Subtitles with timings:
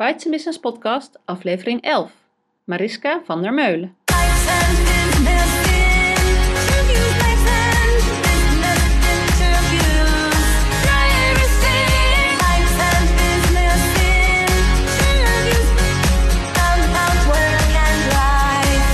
[0.00, 2.12] Bites Business Podcast, aflevering 11.
[2.64, 3.96] Mariska van der Meulen.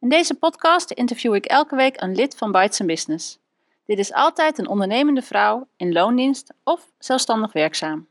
[0.01, 3.39] In deze podcast interview ik elke week een lid van Bytes Business.
[3.87, 8.09] Dit is altijd een ondernemende vrouw in loondienst of zelfstandig werkzaam.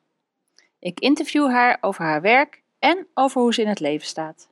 [0.80, 4.50] Ik interview haar over haar werk en over hoe ze in het leven staat.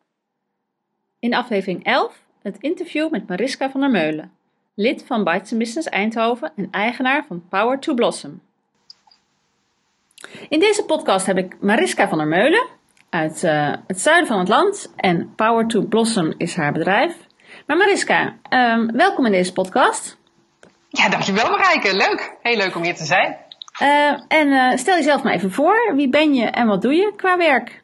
[1.20, 4.34] In aflevering 11 het interview met Mariska van der Meulen
[4.76, 8.42] lid van Bites Business Eindhoven en eigenaar van Power to Blossom.
[10.50, 12.68] In deze podcast heb ik Mariska van der Meulen
[13.10, 17.16] uit uh, het zuiden van het land en Power to Blossom is haar bedrijf.
[17.68, 20.18] Maar Mariska, um, welkom in deze podcast.
[20.90, 21.96] Ja, dankjewel Marijke.
[21.96, 22.38] Leuk.
[22.42, 23.38] Heel leuk om hier te zijn.
[23.82, 25.94] Uh, en uh, stel jezelf maar even voor.
[25.96, 27.84] Wie ben je en wat doe je qua werk?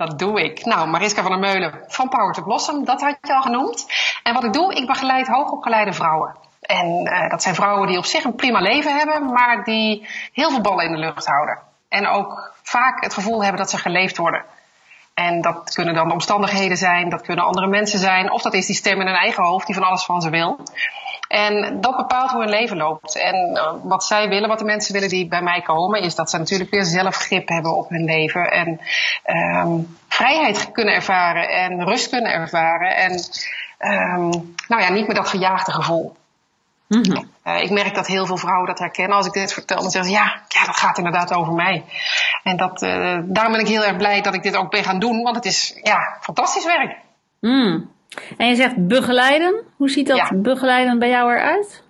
[0.00, 0.64] Dat doe ik.
[0.64, 3.86] Nou, Mariska van der Meulen van Power to Blossom, dat had je al genoemd.
[4.22, 6.36] En wat ik doe, ik begeleid hoogopgeleide vrouwen.
[6.60, 10.50] En uh, dat zijn vrouwen die op zich een prima leven hebben, maar die heel
[10.50, 11.58] veel ballen in de lucht houden.
[11.88, 14.44] En ook vaak het gevoel hebben dat ze geleefd worden.
[15.14, 18.66] En dat kunnen dan de omstandigheden zijn, dat kunnen andere mensen zijn, of dat is
[18.66, 20.58] die stem in hun eigen hoofd die van alles van ze wil.
[21.30, 23.16] En dat bepaalt hoe hun leven loopt.
[23.16, 26.30] En uh, wat zij willen, wat de mensen willen die bij mij komen, is dat
[26.30, 28.50] ze natuurlijk weer zelf grip hebben op hun leven.
[28.50, 28.80] En
[29.66, 32.96] um, vrijheid kunnen ervaren en rust kunnen ervaren.
[32.96, 33.12] En
[33.78, 36.16] um, nou ja, niet meer dat gejaagde gevoel.
[36.86, 37.30] Mm -hmm.
[37.44, 39.16] uh, ik merk dat heel veel vrouwen dat herkennen.
[39.16, 41.84] Als ik dit vertel, dan zeggen ze ja, ja dat gaat inderdaad over mij.
[42.42, 44.98] En dat, uh, daarom ben ik heel erg blij dat ik dit ook ben gaan
[44.98, 46.96] doen, want het is ja, fantastisch werk.
[47.40, 47.98] Mm.
[48.36, 49.62] En je zegt begeleiden.
[49.76, 50.34] Hoe ziet dat ja.
[50.34, 51.84] begeleiden bij jou eruit?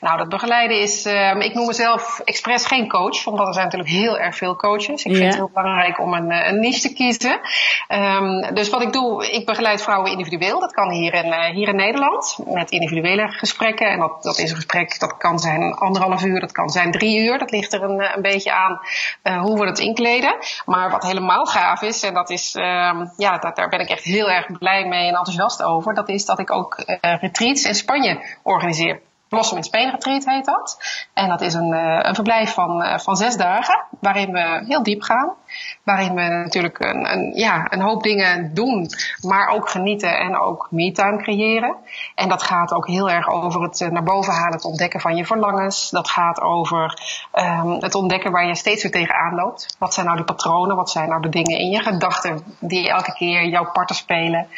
[0.00, 3.90] Nou, dat begeleiden is, uh, ik noem mezelf expres geen coach, omdat er zijn natuurlijk
[3.90, 5.04] heel erg veel coaches.
[5.04, 7.40] Ik vind het heel belangrijk om een, een niche te kiezen.
[7.88, 10.60] Um, dus wat ik doe, ik begeleid vrouwen individueel.
[10.60, 13.90] Dat kan hier in, uh, hier in Nederland, met individuele gesprekken.
[13.90, 17.18] En dat, dat is een gesprek, dat kan zijn anderhalf uur, dat kan zijn drie
[17.18, 17.38] uur.
[17.38, 18.80] Dat ligt er een, een beetje aan
[19.22, 20.36] uh, hoe we het inkleden.
[20.64, 24.04] Maar wat helemaal gaaf is, en dat is, um, ja, dat, daar ben ik echt
[24.04, 25.94] heel erg blij mee en enthousiast over.
[25.94, 29.00] Dat is dat ik ook retreats in Spanje organiseer.
[29.28, 30.78] Blossom in Spain Retreat heet dat.
[31.12, 34.82] En dat is een, uh, een verblijf van, uh, van zes dagen, waarin we heel
[34.82, 35.34] diep gaan.
[35.82, 38.88] Waarin we natuurlijk een, een, ja, een hoop dingen doen,
[39.20, 41.74] maar ook genieten en ook me-time creëren.
[42.14, 45.16] En dat gaat ook heel erg over het uh, naar boven halen, het ontdekken van
[45.16, 45.90] je verlangens.
[45.90, 47.00] Dat gaat over
[47.34, 49.76] um, het ontdekken waar je steeds weer tegenaan loopt.
[49.78, 50.76] Wat zijn nou de patronen?
[50.76, 54.48] Wat zijn nou de dingen in je gedachten die elke keer jouw parten spelen?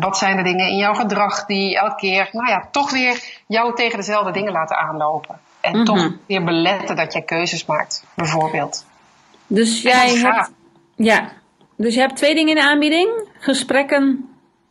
[0.00, 3.74] wat zijn de dingen in jouw gedrag die elke keer, nou ja, toch weer jou
[3.74, 5.38] tegen dezelfde dingen laten aanlopen.
[5.60, 5.84] En mm -hmm.
[5.84, 8.86] toch weer beletten dat jij keuzes maakt, bijvoorbeeld.
[9.48, 10.50] Dus jij hebt,
[10.96, 11.28] ja,
[11.76, 13.28] dus je hebt twee dingen in de aanbieding.
[13.38, 14.28] Gesprekken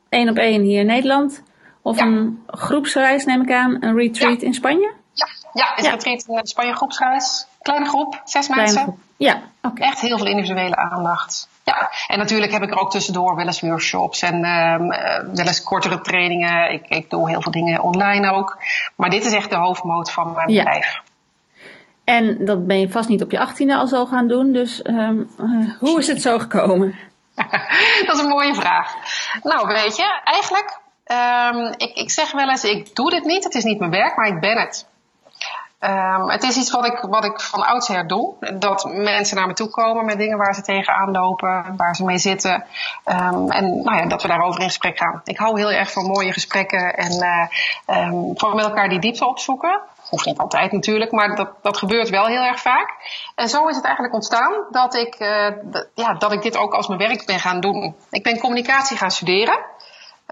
[0.09, 1.43] één op één hier in Nederland.
[1.81, 2.05] Of ja.
[2.05, 4.47] een groepsreis neem ik aan, een retreat ja.
[4.47, 4.93] in Spanje?
[5.13, 7.47] Ja, ja een retreat in Spanje groepsreis.
[7.61, 8.83] Kleine groep, zes Kleine mensen.
[8.83, 8.97] Groep.
[9.17, 9.67] Ja, oké.
[9.67, 9.87] Okay.
[9.87, 11.49] Echt heel veel individuele aandacht.
[11.63, 14.87] Ja, en natuurlijk heb ik er ook tussendoor wel eens workshops en um,
[15.35, 16.71] wel eens kortere trainingen.
[16.71, 18.57] Ik, ik doe heel veel dingen online ook.
[18.95, 21.01] Maar dit is echt de hoofdmoot van mijn bedrijf.
[22.07, 24.51] En dat ben je vast niet op je achttiende al zo gaan doen.
[24.51, 26.95] Dus um, uh, hoe is het zo gekomen?
[28.05, 28.93] dat is een mooie vraag.
[29.43, 33.43] Nou, weet je, eigenlijk, um, ik, ik zeg wel eens, ik doe dit niet.
[33.43, 34.87] Het is niet mijn werk, maar ik ben het.
[35.79, 38.33] Um, het is iets wat ik, wat ik van oudsher doe.
[38.59, 42.17] Dat mensen naar me toe komen met dingen waar ze tegenaan lopen, waar ze mee
[42.17, 42.65] zitten.
[43.03, 45.21] En nou ja, dat we daarover in gesprek gaan.
[45.23, 47.11] Ik hou heel erg van mooie gesprekken en
[47.87, 49.81] uh, met elkaar die diepte opzoeken.
[50.09, 52.89] Hoeft niet altijd natuurlijk, maar dat, dat gebeurt wel heel erg vaak.
[53.35, 55.49] En zo is het eigenlijk ontstaan dat ik, uh,
[55.93, 57.95] ja, dat ik dit ook als mijn werk ben gaan doen.
[58.09, 59.57] Ik ben communicatie gaan studeren.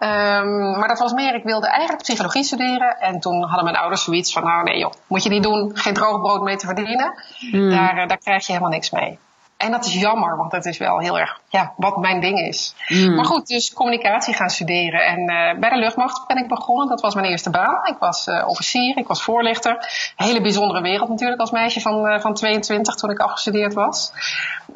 [0.04, 2.98] Um, maar dat was meer, ik wilde eigenlijk psychologie studeren.
[3.00, 5.72] En toen hadden mijn ouders zoiets van, nou nee joh, moet je niet doen.
[5.74, 7.24] Geen droog brood mee te verdienen.
[7.52, 7.70] Mm.
[7.70, 9.20] Daar, daar krijg je helemaal niks mee.
[9.58, 12.76] En dat is jammer, want dat is wel heel erg ja, wat mijn ding is.
[12.88, 13.16] Mm.
[13.16, 15.06] Maar goed, dus communicatie gaan studeren.
[15.06, 16.88] En uh, bij de luchtmacht ben ik begonnen.
[16.88, 17.80] Dat was mijn eerste baan.
[17.84, 19.78] Ik was uh, officier, ik was voorlichter.
[20.16, 24.12] Hele bijzondere wereld natuurlijk als meisje van, uh, van 22 toen ik afgestudeerd was.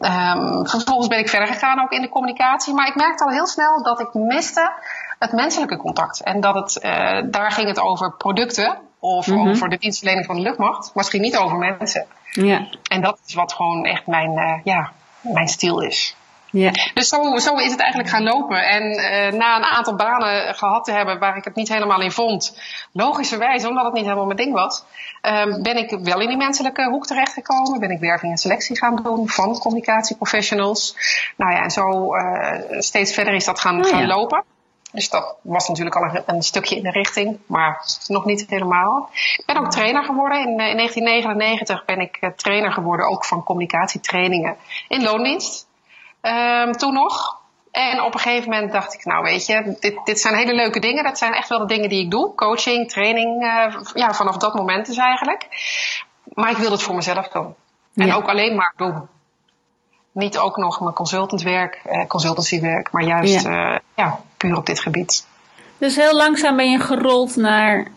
[0.02, 2.74] Um, vervolgens ben ik verder gegaan ook in de communicatie.
[2.74, 4.72] Maar ik merkte al heel snel dat ik miste
[5.20, 6.24] het menselijke contact.
[6.24, 6.80] En dat het,
[7.32, 9.50] daar ging het over producten of mm -hmm.
[9.50, 10.92] over de dienstverlening van de luchtmacht.
[10.94, 12.06] Ging niet over mensen.
[12.46, 12.68] Ja.
[12.90, 14.92] En dat is wat gewoon echt mijn, uh, ja,
[15.22, 16.16] mijn stil is.
[16.52, 16.72] Ja.
[16.94, 18.68] Dus zo, zo is het eigenlijk gaan lopen.
[18.68, 22.12] En uh, na een aantal banen gehad te hebben waar ik het niet helemaal in
[22.12, 22.60] vond,
[22.92, 24.84] logischerwijs, omdat het niet helemaal mijn ding was,
[25.22, 27.80] um, ben ik wel in die menselijke hoek terechtgekomen.
[27.80, 30.96] Ben ik werving en selectie gaan doen van communicatieprofessionals.
[31.38, 34.44] Nou ja, en zo uh, steeds verder is dat gaan, oh, gaan lopen.
[34.92, 39.10] Dus dat was natuurlijk al een, een, stukje in de richting, maar nog niet helemaal.
[39.38, 40.40] Ik ben ook trainer geworden.
[40.40, 44.58] In, in 1999 ben ik trainer geworden, ook van communicatietrainingen
[44.88, 45.68] in loondienst.
[46.22, 47.38] Um, toen nog.
[47.72, 50.80] En op een gegeven moment dacht ik, nou weet je, dit, dit zijn hele leuke
[50.80, 51.04] dingen.
[51.04, 52.36] Dat zijn echt wel de dingen die ik doe.
[52.36, 55.48] Coaching, training, uh, ja, vanaf dat moment is eigenlijk.
[56.24, 57.56] Maar ik wilde het voor mezelf doen.
[57.96, 59.08] En ook alleen maar doen.
[60.12, 63.72] Niet ook nog mijn consultantwerk, eh, consultancywerk, maar juist ja.
[63.74, 64.20] Uh, ja.
[64.40, 65.28] Puur op dit gebied.
[65.78, 67.88] Dus heel langzaam ben je gerold naar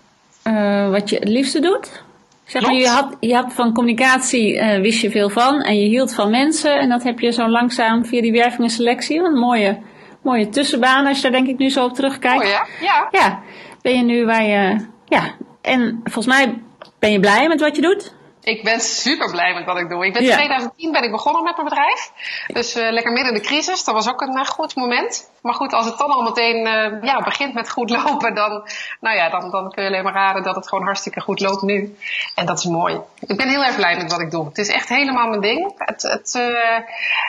[0.46, 2.02] uh, wat je het liefste doet?
[2.44, 5.88] Zeg maar, je had, je had van communicatie uh, wist je veel van en je
[5.88, 6.78] hield van mensen.
[6.78, 9.18] En dat heb je zo langzaam via die werving en selectie.
[9.18, 9.78] Een mooie,
[10.22, 12.44] mooie tussenbaan als je daar denk ik nu zo op terugkijkt.
[12.44, 12.66] Oh ja?
[12.80, 13.08] Ja.
[13.10, 13.40] Ja.
[13.82, 14.86] Ben je nu waar je...
[15.04, 15.34] Ja.
[15.60, 16.62] En volgens mij
[16.98, 18.14] ben je blij met wat je doet?
[18.44, 20.06] Ik ben super blij met wat ik doe.
[20.06, 22.12] Ik ben in 2010 ben ik begonnen met mijn bedrijf.
[22.46, 23.84] Dus uh, lekker midden in de crisis.
[23.84, 25.30] Dat was ook een uh, goed moment.
[25.42, 28.68] Maar goed, als het dan al meteen uh, ja, begint met goed lopen, dan,
[29.00, 31.62] nou ja, dan, dan kun je alleen maar raden dat het gewoon hartstikke goed loopt
[31.62, 31.96] nu.
[32.34, 33.00] En dat is mooi.
[33.20, 34.44] Ik ben heel erg blij met wat ik doe.
[34.44, 35.72] Het is echt helemaal mijn ding.
[35.76, 36.34] Het, het,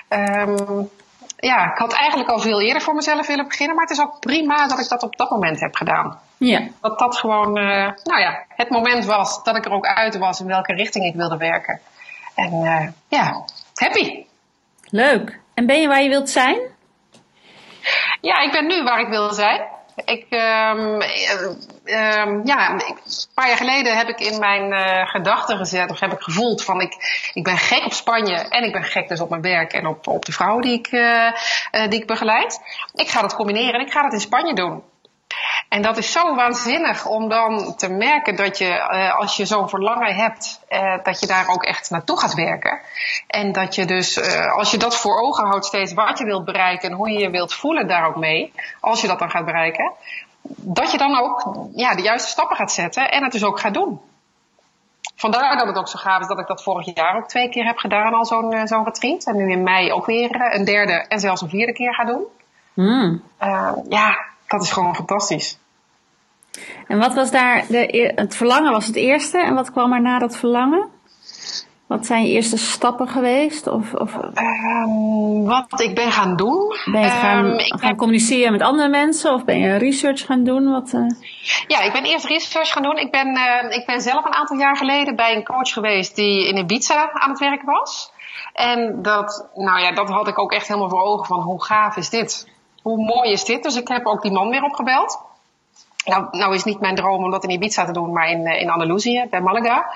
[0.09, 0.89] um,
[1.43, 3.75] ja, ik had eigenlijk al veel eerder voor mezelf willen beginnen.
[3.75, 6.19] Maar het is ook prima dat ik dat op dat moment heb gedaan.
[6.37, 6.67] Ja.
[6.81, 10.39] Dat dat gewoon, uh, nou ja, het moment was dat ik er ook uit was
[10.39, 11.79] in welke richting ik wilde werken.
[12.35, 13.45] En uh, ja,
[13.75, 14.25] happy.
[14.89, 15.39] Leuk.
[15.53, 16.59] En ben je waar je wilt zijn?
[18.21, 19.61] Ja, ik ben nu waar ik wil zijn.
[19.95, 21.01] Ik, um,
[21.85, 22.97] um, ja, een
[23.33, 26.81] paar jaar geleden heb ik in mijn uh, gedachten gezet, of heb ik gevoeld van
[26.81, 26.93] ik,
[27.33, 30.07] ik ben gek op Spanje en ik ben gek dus op mijn werk en op,
[30.07, 31.01] op de vrouw die ik, uh,
[31.71, 32.59] uh, die ik begeleid.
[32.93, 34.83] Ik ga dat combineren en ik ga dat in Spanje doen.
[35.73, 39.69] En dat is zo waanzinnig om dan te merken dat je, uh, als je zo'n
[39.69, 42.79] verlangen hebt, uh, dat je daar ook echt naartoe gaat werken.
[43.27, 46.45] En dat je dus, uh, als je dat voor ogen houdt steeds wat je wilt
[46.45, 49.45] bereiken en hoe je je wilt voelen daar ook mee, als je dat dan gaat
[49.45, 49.91] bereiken,
[50.57, 53.73] dat je dan ook ja, de juiste stappen gaat zetten en het dus ook gaat
[53.73, 54.01] doen.
[55.15, 57.65] Vandaar dat het ook zo gaaf is dat ik dat vorig jaar ook twee keer
[57.65, 59.23] heb gedaan, al zo'n zo'n retreat.
[59.23, 62.23] En nu in mei ook weer een derde en zelfs een vierde keer ga doen.
[62.73, 63.23] Mm.
[63.89, 64.17] ja,
[64.47, 65.61] dat is gewoon fantastisch.
[66.87, 70.19] En wat was daar, de, het verlangen was het eerste en wat kwam er na
[70.19, 70.89] dat verlangen?
[71.87, 73.67] Wat zijn je eerste stappen geweest?
[73.67, 74.15] Of, of...
[74.15, 76.75] Um, wat ik ben gaan doen.
[76.85, 77.97] Ben je gaan, um, gaan heb...
[77.97, 80.71] communiceren met andere mensen of ben je research gaan doen?
[80.71, 81.07] Wat, uh...
[81.67, 82.97] Ja, ik ben eerst research gaan doen.
[82.97, 86.47] Ik ben, uh, ik ben zelf een aantal jaar geleden bij een coach geweest die
[86.47, 88.11] in Ibiza aan het werken was.
[88.53, 91.97] En dat, nou ja, dat had ik ook echt helemaal voor ogen van hoe gaaf
[91.97, 92.47] is dit?
[92.81, 93.63] Hoe mooi is dit?
[93.63, 95.21] Dus ik heb ook die man weer opgebeld.
[96.05, 98.61] Nou, nou is niet mijn droom om dat in Ibiza te doen, maar in, eh,
[98.61, 99.93] in Andalusië, bij Malaga.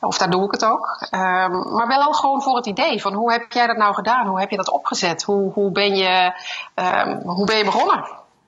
[0.00, 1.06] Of daar doe ik het ook.
[1.10, 4.26] Um, maar wel gewoon voor het idee van hoe heb jij dat nou gedaan?
[4.26, 5.22] Hoe heb je dat opgezet?
[5.22, 6.32] Hoe, hoe, ben, je,
[6.74, 8.04] um, hoe ben je begonnen?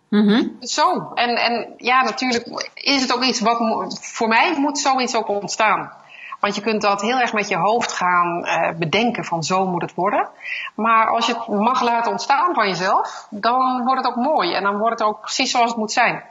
[0.09, 0.57] Mm-hmm.
[0.61, 1.13] Zo.
[1.15, 3.59] En, en ja, natuurlijk is het ook iets wat
[4.01, 5.93] voor mij moet zoiets ook ontstaan.
[6.41, 9.83] Want je kunt dat heel erg met je hoofd gaan uh, bedenken van zo moet
[9.83, 10.29] het worden.
[10.75, 14.55] Maar als je het mag laten ontstaan van jezelf, dan wordt het ook mooi.
[14.55, 16.23] En dan wordt het ook precies zoals het moet zijn.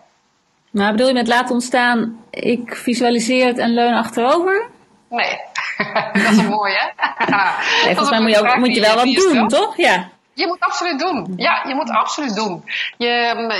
[0.77, 4.69] Maar bedoel je met laten ontstaan, ik visualiseer het en leun achterover?
[5.09, 5.39] Nee,
[6.23, 6.85] dat is mooi hè?
[7.85, 9.77] nee, volgens mij moet je, ook, moet je wel wat doen, toch?
[9.77, 10.09] Ja.
[10.37, 11.33] Je moet absoluut doen.
[11.35, 12.63] Ja, je moet absoluut doen.
[12.97, 13.09] Je,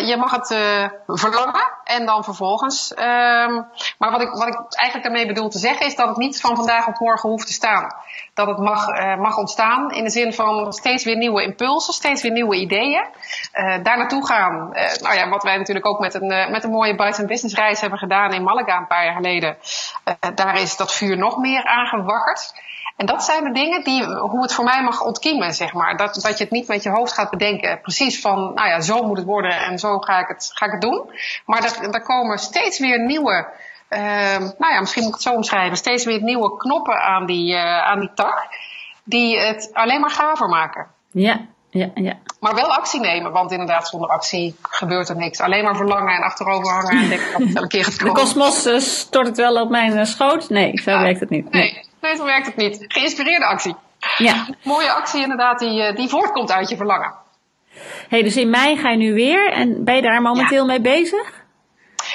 [0.06, 2.92] je mag het uh, verlangen en dan vervolgens.
[2.92, 3.66] Um,
[3.98, 6.56] maar wat ik, wat ik eigenlijk daarmee bedoel te zeggen is dat het niet van
[6.56, 7.96] vandaag op morgen hoeft te staan.
[8.34, 12.22] Dat het mag, uh, mag ontstaan in de zin van steeds weer nieuwe impulsen, steeds
[12.22, 13.06] weer nieuwe ideeën.
[13.54, 14.70] Uh, daar naartoe gaan.
[15.02, 18.00] nou ja, wat wij natuurlijk ook met een, met een mooie Bites Business reis hebben
[18.00, 19.58] gedaan in Malaga een paar jaar geleden.
[20.36, 22.54] daar is dat vuur nog meer aangewakkerd.
[22.98, 25.98] En dat zijn de dingen die, hoe het voor mij mag ontkiemen, zeg maar.
[25.98, 29.04] Dat, dat je het niet met je hoofd gaat bedenken, precies van, nou ja, zo
[29.04, 31.10] moet het worden en zo ga ik het, ga ik het doen.
[31.46, 33.48] Maar er, er komen steeds weer nieuwe,
[33.90, 34.00] uh,
[34.38, 37.84] nou ja, misschien moet ik het zo omschrijven, steeds weer nieuwe knoppen aan die, uh,
[37.84, 38.48] aan die tak,
[39.04, 40.88] die het alleen maar gaver maken.
[41.12, 41.40] Ja,
[41.70, 42.14] ja, ja.
[42.40, 45.40] Maar wel actie nemen, want inderdaad, zonder actie gebeurt er niks.
[45.40, 48.14] Alleen maar verlangen en achterover hangen en denken dat het een keer gaat komen.
[48.14, 50.50] De kosmos uh, stort het wel op mijn schoot?
[50.50, 51.52] Nee, zo ja, werkt het niet.
[51.52, 51.62] nee.
[51.62, 52.86] Nee, zo werkt het niet.
[52.88, 53.76] Geïnspireerde actie.
[54.18, 54.48] Ja.
[54.64, 57.14] Mooie actie inderdaad, die, eh, die voortkomt uit je verlangen.
[58.10, 61.46] hey, dus in mei ga je nu weer en ben je daar momenteel mee bezig?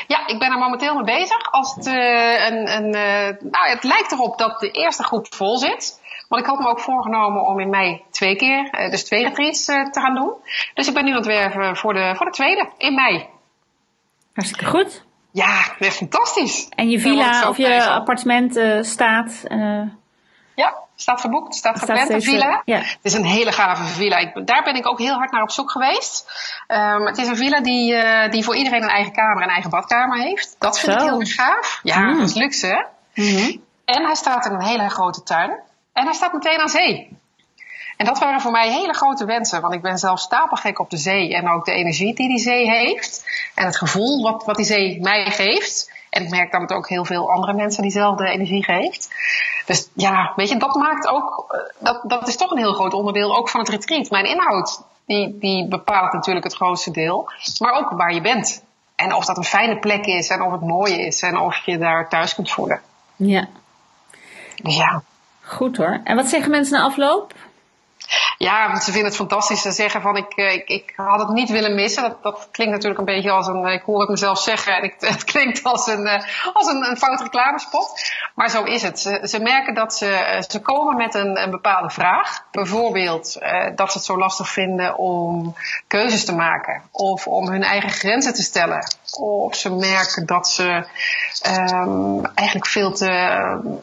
[0.07, 1.51] Ja, ik ben er momenteel mee bezig.
[1.51, 5.59] Als het, uh, een, een, uh, nou, het lijkt erop dat de eerste groep vol
[5.59, 6.01] zit.
[6.29, 9.65] Want ik had me ook voorgenomen om in mei twee keer, uh, dus twee retreats
[9.65, 10.35] te gaan doen.
[10.75, 13.27] Dus ik ben nu aan het werven voor de, voor de tweede in mei.
[14.33, 15.05] Hartstikke goed.
[15.33, 16.69] Ja, fantastisch.
[16.69, 19.43] En je villa of je appartement staat?
[20.55, 22.62] Ja, staat geboekt, staat gepland, een villa.
[22.65, 22.79] Ja.
[22.79, 24.17] Het is een hele gave villa.
[24.17, 26.33] Ik, daar ben ik ook heel hard naar op zoek geweest.
[26.69, 29.71] Um, het is een villa die, uh, die voor iedereen een eigen kamer en eigen
[29.71, 30.57] badkamer heeft.
[30.59, 30.99] Dat vind Zo.
[30.99, 31.81] ik heel erg gaaf.
[31.83, 32.19] Ja, mm.
[32.19, 32.87] dat is luxe.
[33.15, 33.62] Mm -hmm.
[33.85, 35.51] En hij staat in een hele grote tuin.
[35.93, 37.21] En hij staat meteen aan zee.
[38.02, 40.97] En dat waren voor mij hele grote wensen, want ik ben zelf stapelgek op de
[40.97, 44.64] zee en ook de energie die die zee heeft en het gevoel wat, wat die
[44.64, 45.92] zee mij geeft.
[46.11, 49.14] En ik merk dat het ook heel veel andere mensen diezelfde energie geeft.
[49.66, 52.94] Dus ja, weet je, dat maakt ook, eh, dat, dat is toch een heel groot
[52.94, 54.11] onderdeel ook van het retreat.
[54.11, 58.64] Mijn inhoud, die, die bepaalt natuurlijk het grootste deel, maar ook waar je bent.
[58.97, 61.78] En of dat een fijne plek is en of het mooi is en of je
[61.78, 62.80] daar thuis kunt voelen.
[63.16, 63.49] Ja.
[64.62, 65.02] Dus ja.
[65.40, 66.00] Goed hoor.
[66.04, 67.35] En wat zeggen mensen na afloop?
[68.38, 69.62] Ja, ze vinden het fantastisch.
[69.62, 72.16] Ze zeggen van ik, eh, ik, ik had het niet willen missen.
[72.23, 75.64] Dat, klinkt natuurlijk een beetje als een, ik hoor het mezelf zeggen en het klinkt
[75.64, 78.12] als een, eh, als een, een fout reclamespot.
[78.35, 79.00] Maar zo is het.
[79.23, 82.45] Ze, merken dat ze, eh, ze komen met een, bepaalde vraag.
[82.50, 83.38] Bijvoorbeeld
[83.75, 85.54] dat ze het zo lastig vinden om
[85.87, 86.83] keuzes te maken.
[86.90, 88.87] Of om hun eigen grenzen te stellen.
[89.19, 90.87] Of ze merken dat ze
[91.47, 93.07] um, eigenlijk veel te,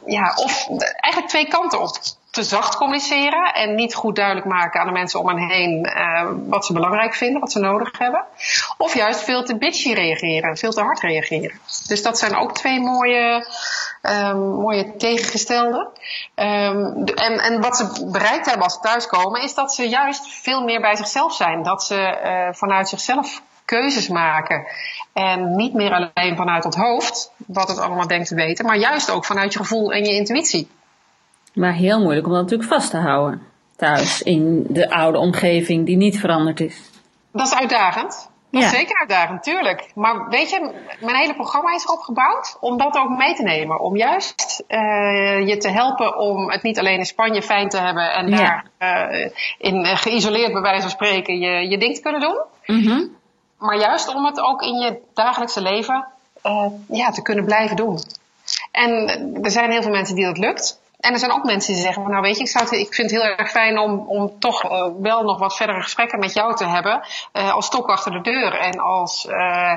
[0.05, 0.67] ja, of
[0.99, 1.97] eigenlijk twee kanten op
[2.39, 6.29] te zacht communiceren en niet goed duidelijk maken aan de mensen om hen heen uh,
[6.47, 8.25] wat ze belangrijk vinden, wat ze nodig hebben.
[8.77, 11.59] Of juist veel te bitchy reageren, veel te hard reageren.
[11.87, 13.47] Dus dat zijn ook twee mooie,
[14.01, 15.87] um, mooie tegengestelde.
[16.35, 20.63] Um, en, en wat ze bereikt hebben als ze thuiskomen, is dat ze juist veel
[20.63, 21.63] meer bij zichzelf zijn.
[21.63, 24.67] Dat ze uh, vanuit zichzelf keuzes maken.
[25.13, 29.09] En niet meer alleen vanuit het hoofd, wat het allemaal denkt te weten, maar juist
[29.09, 30.69] ook vanuit je gevoel en je intuïtie.
[31.53, 33.41] Maar heel moeilijk om dat natuurlijk vast te houden.
[33.75, 36.81] Thuis, in de oude omgeving die niet veranderd is.
[37.31, 38.29] Dat is uitdagend.
[38.51, 39.91] Dat is zeker uitdagend, tuurlijk.
[39.95, 43.79] Maar weet je, mijn hele programma is erop gebouwd om dat ook mee te nemen.
[43.79, 48.13] Om juist uh, je te helpen om het niet alleen in Spanje fijn te hebben
[48.13, 52.21] en daar uh, in uh, geïsoleerd bij wijze van spreken je, je ding te kunnen
[52.21, 52.41] doen.
[52.65, 53.15] Mm -hmm.
[53.57, 56.05] Maar juist om het ook in je dagelijkse leven
[56.87, 57.99] ja, te kunnen blijven doen.
[58.71, 59.07] En
[59.41, 60.79] er zijn heel veel mensen die dat lukt.
[60.99, 63.11] En er zijn ook mensen die zeggen, nou weet je, ik, zou het, ik vind
[63.11, 66.55] het heel erg fijn om, om toch uh, wel nog wat verdere gesprekken met jou
[66.55, 67.01] te hebben.
[67.33, 69.73] Uh, als stok achter de deur en als, uh,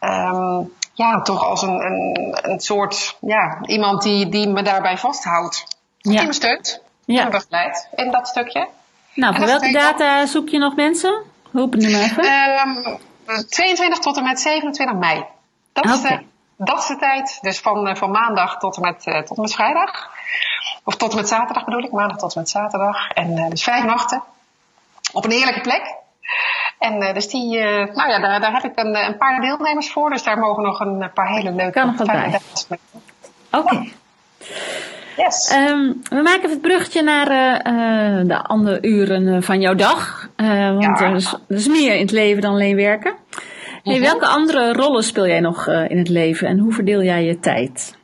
[0.00, 5.64] um, ja, toch als een, een, een soort, ja, iemand die, die me daarbij vasthoudt.
[5.98, 6.18] Ja.
[6.18, 7.24] Die me steunt ja.
[7.24, 8.68] en begeleidt in dat stukje.
[9.14, 11.22] Nou, voor welke data zoek je nog mensen?
[11.52, 12.24] Hoop het nu maar even.
[13.26, 15.24] Um, 22 tot en met 27 mei.
[15.72, 15.96] Dat okay.
[15.96, 16.24] is de
[16.58, 17.38] dat is de tijd.
[17.40, 20.10] Dus van, van maandag tot en met, tot en met vrijdag.
[20.86, 23.10] Of tot en met zaterdag bedoel ik, maandag tot en met zaterdag.
[23.10, 24.22] En uh, dus vijf nachten.
[25.12, 25.94] Op een heerlijke plek.
[26.78, 29.92] En uh, dus die, uh, nou ja, daar, daar heb ik een, een, paar deelnemers
[29.92, 30.10] voor.
[30.10, 32.40] Dus daar mogen nog een paar hele leuke kan nog bij.
[33.50, 33.58] Oké.
[33.58, 33.92] Okay.
[35.16, 35.52] Yes.
[35.52, 37.28] Um, we maken even het bruggetje naar
[37.66, 40.28] uh, de andere uren van jouw dag.
[40.36, 41.00] want ja.
[41.00, 43.14] er, is, er, is, meer in het leven dan alleen werken.
[43.82, 44.02] Hey, mhm.
[44.02, 47.96] welke andere rollen speel jij nog in het leven en hoe verdeel jij je tijd?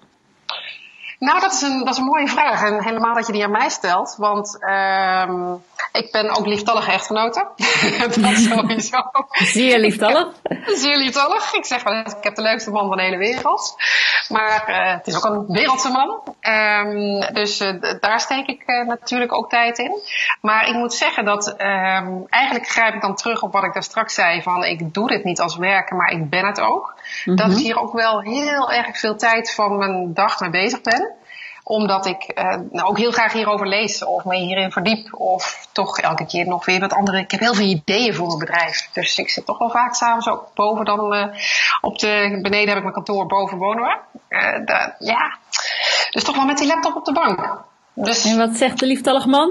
[1.22, 2.62] Nou, dat is, een, dat is een mooie vraag.
[2.62, 4.14] En helemaal dat je die aan mij stelt.
[4.18, 7.48] Want um, ik ben ook lieftallige echtgenote.
[8.20, 8.96] dat sowieso.
[9.30, 10.28] Zeer lieftallig.
[10.82, 11.52] Zeer lieftallig.
[11.52, 13.76] Ik zeg wel ik heb de leukste man van de hele wereld.
[14.28, 16.20] Maar uh, het is ook een wereldse man.
[16.40, 20.00] Um, dus uh, daar steek ik uh, natuurlijk ook tijd in.
[20.40, 23.82] Maar ik moet zeggen dat um, eigenlijk grijp ik dan terug op wat ik daar
[23.82, 24.42] straks zei.
[24.42, 26.94] Van ik doe dit niet als werken, maar ik ben het ook.
[26.94, 27.36] Mm -hmm.
[27.36, 31.20] Dat ik hier ook wel heel erg veel tijd van mijn dag mee bezig ben
[31.62, 35.14] omdat ik uh, nou ook heel graag hierover lees of me hierin verdiep.
[35.14, 37.18] Of toch elke keer nog weer wat andere.
[37.18, 38.88] Ik heb heel veel ideeën voor mijn bedrijf.
[38.92, 41.26] Dus ik zit toch wel vaak s'avonds ook boven dan uh,
[41.80, 42.38] op de.
[42.42, 44.62] Beneden heb ik mijn kantoor, boven wonen we.
[44.64, 45.36] Da, ja.
[46.10, 47.60] Dus toch wel met die laptop op de bank.
[47.94, 49.50] Dus, en wat zegt de lieftallig man?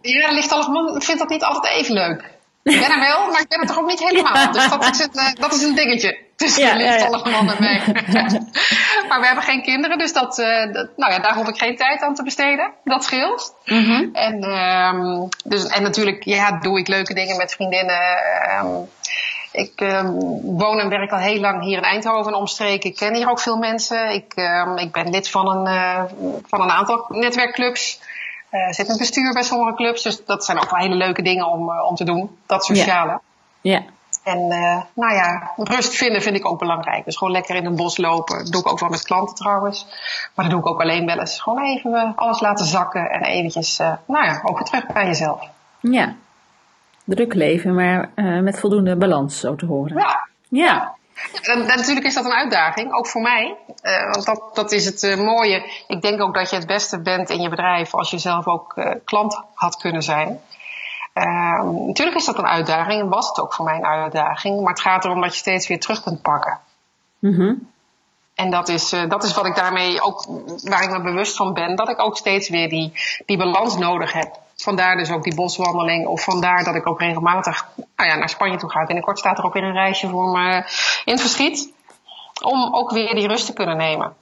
[0.00, 2.36] Ja, de lieftallig man vindt dat niet altijd even leuk.
[2.62, 4.34] Ik ben er wel, maar ik ben er toch ook niet helemaal.
[4.34, 4.52] Ja.
[4.52, 7.82] Dus dat is, een, dat is een dingetje tussen ja, de lieftallige man en mij.
[9.08, 11.76] maar we hebben geen kinderen, dus dat, uh, dat, nou ja, daar hoef ik geen
[11.76, 12.72] tijd aan te besteden.
[12.84, 13.54] Dat scheelt.
[13.64, 14.14] Mm -hmm.
[14.14, 18.00] en, um, dus, en natuurlijk ja, doe ik leuke dingen met vriendinnen.
[18.60, 18.88] Um,
[19.52, 22.90] ik um, woon en werk al heel lang hier in Eindhoven omstreken.
[22.90, 24.10] Ik ken hier ook veel mensen.
[24.10, 24.34] Ik,
[24.76, 26.02] ik ben lid van een, uh,
[26.46, 28.00] van een aantal netwerkclubs.
[28.50, 30.02] Uh, zit in het bestuur bij sommige clubs.
[30.02, 32.38] Dus dat zijn ook wel hele leuke dingen om, om te doen.
[32.46, 33.20] Dat sociale.
[33.60, 33.72] Ja.
[33.72, 33.82] ja.
[34.24, 37.04] En uh, nou ja, rust vinden vind ik ook belangrijk.
[37.04, 38.38] Dus gewoon lekker in een bos lopen.
[38.38, 39.86] Dat doe ik ook wel met klanten trouwens.
[40.34, 41.40] Maar dat doe ik ook alleen wel eens.
[41.40, 45.48] Gewoon even alles laten zakken en eventjes, uh, nou ja, ook weer terug bij jezelf.
[45.80, 46.14] Ja,
[47.04, 49.98] druk leven, maar uh, met voldoende balans zo te horen.
[49.98, 50.26] Ja.
[50.48, 50.96] Ja.
[51.42, 53.56] En, natuurlijk is dat een uitdaging, ook voor mij.
[53.82, 55.84] Uh, want dat, dat is het uh, mooie.
[55.86, 58.72] Ik denk ook dat je het beste bent in je bedrijf als je zelf ook
[58.76, 60.40] uh, klant had kunnen zijn.
[61.18, 64.60] Ehm, natuurlijk is dat een uitdaging en was het ook voor mij een uitdaging.
[64.60, 66.58] Maar het gaat erom dat je steeds weer terug kunt pakken.
[67.18, 67.70] Mm -hmm.
[68.34, 70.26] En dat is, dat is wat ik daarmee ook,
[70.62, 72.92] waar ik me bewust van ben, dat ik ook steeds weer die,
[73.26, 74.38] die balans nodig heb.
[74.56, 76.06] Vandaar dus ook die boswandeling.
[76.06, 78.84] Of vandaar dat ik ook regelmatig nou ja, naar Spanje toe ga.
[78.84, 80.56] Binnenkort staat er ook weer een reisje voor me
[81.04, 81.72] in het verschiet.
[82.42, 84.14] Om ook weer die rust te kunnen nemen.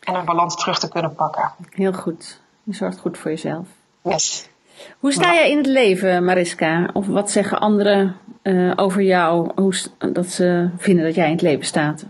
[0.00, 1.52] En een balans terug te kunnen pakken.
[1.70, 2.40] Heel goed.
[2.62, 3.66] Je zorgt goed voor jezelf.
[4.02, 4.49] Yes.
[4.98, 6.90] Hoe sta jij in het leven, Mariska?
[6.92, 9.50] Of wat zeggen anderen uh, over jou?
[9.54, 9.74] Hoe,
[10.12, 12.04] dat ze vinden dat jij in het leven staat?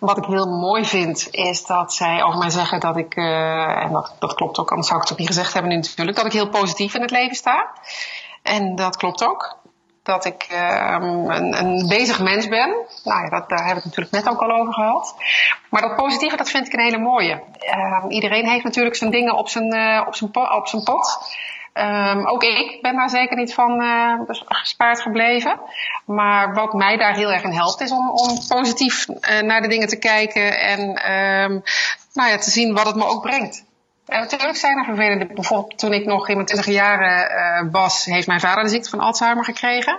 [0.00, 3.92] Wat ik heel mooi vind, is dat zij over mij zeggen dat ik, uh, en
[3.92, 6.32] dat, dat klopt ook, anders zou ik het ook niet gezegd hebben natuurlijk, dat ik
[6.32, 7.66] heel positief in het leven sta.
[8.42, 9.56] En dat klopt ook.
[10.08, 12.68] Dat ik uh, een, een, bezig mens ben.
[13.04, 15.14] Nou ja, dat, daar hebben we het natuurlijk net ook al over gehad.
[15.70, 17.42] Maar dat positieve, dat vind ik een hele mooie.
[17.76, 21.18] Uh, iedereen heeft natuurlijk zijn dingen op zijn, uh, op zijn, op zijn pot.
[21.74, 24.12] Um, ook ik ben daar zeker niet van uh,
[24.46, 25.60] gespaard gebleven.
[26.04, 29.68] Maar wat mij daar heel erg in helpt, is om, om positief uh, naar de
[29.68, 30.92] dingen te kijken en
[32.12, 33.64] nou ja, te zien wat het me ook brengt.
[34.08, 35.26] En natuurlijk zijn er vervelende.
[35.26, 38.90] Bijvoorbeeld toen ik nog in mijn twintig jaren uh, was, heeft mijn vader de ziekte
[38.90, 39.98] van Alzheimer gekregen.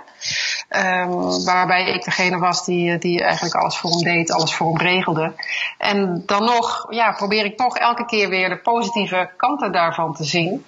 [0.68, 4.76] Um, waarbij ik degene was die, die eigenlijk alles voor hem deed, alles voor hem
[4.76, 5.32] regelde.
[5.78, 10.24] En dan nog, ja, probeer ik toch elke keer weer de positieve kanten daarvan te
[10.24, 10.64] zien.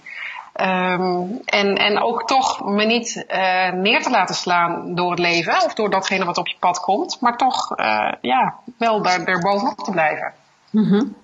[0.61, 5.65] Um, en, en ook toch me niet uh, neer te laten slaan door het leven
[5.65, 9.41] of door datgene wat op je pad komt, maar toch uh, ja, wel daar, er
[9.41, 10.33] bovenop te blijven.
[10.71, 11.15] -hmm.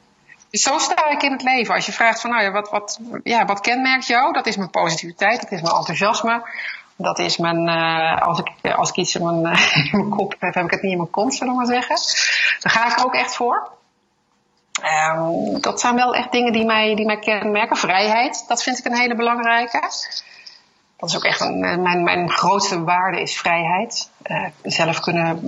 [0.51, 1.75] Dus zo sta ik in het leven.
[1.75, 4.33] Als je vraagt van nou ja, wat, wat, ja, wat kenmerkt jou?
[4.33, 6.43] Dat is mijn positiviteit, dat is mijn enthousiasme.
[6.97, 10.71] Dat is mijn, uh, als, ik, als ik iets in mijn, kop heb, heb ik
[10.71, 11.97] het niet in mijn kont, zullen we maar zeggen.
[12.61, 13.71] Dan ga ik ook echt voor.
[15.15, 17.77] Um, dat zijn wel echt dingen die mij, die mij kenmerken.
[17.77, 19.81] Vrijheid, dat vind ik een hele belangrijke.
[20.97, 24.11] Dat is ook echt een, mijn, mijn grootste waarde is vrijheid.
[24.27, 25.41] Uh, zelf kunnen,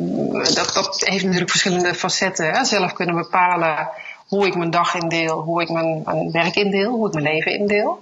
[0.54, 2.50] dat, dat heeft natuurlijk verschillende facetten.
[2.50, 2.64] Hè?
[2.64, 3.88] Zelf kunnen bepalen
[4.30, 7.52] hoe ik mijn dag indeel, hoe ik mijn, mijn werk indeel, hoe ik mijn leven
[7.52, 8.00] indeel.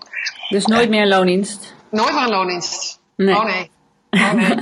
[0.48, 1.74] Dus nooit meer een loondienst?
[1.90, 3.00] Nooit meer een loondienst.
[3.14, 3.36] Nee.
[3.36, 3.70] Oh nee.
[4.10, 4.56] Oh nee.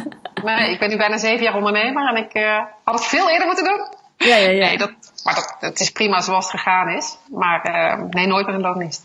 [0.44, 0.70] nee.
[0.70, 3.64] Ik ben nu bijna zeven jaar ondernemer en ik uh, had het veel eerder moeten
[3.64, 3.86] doen.
[4.16, 4.66] Ja, ja, ja.
[4.66, 4.92] Nee, dat,
[5.24, 7.16] maar dat, het is prima zoals het gegaan is.
[7.30, 9.04] Maar uh, nee, nooit meer een loondienst.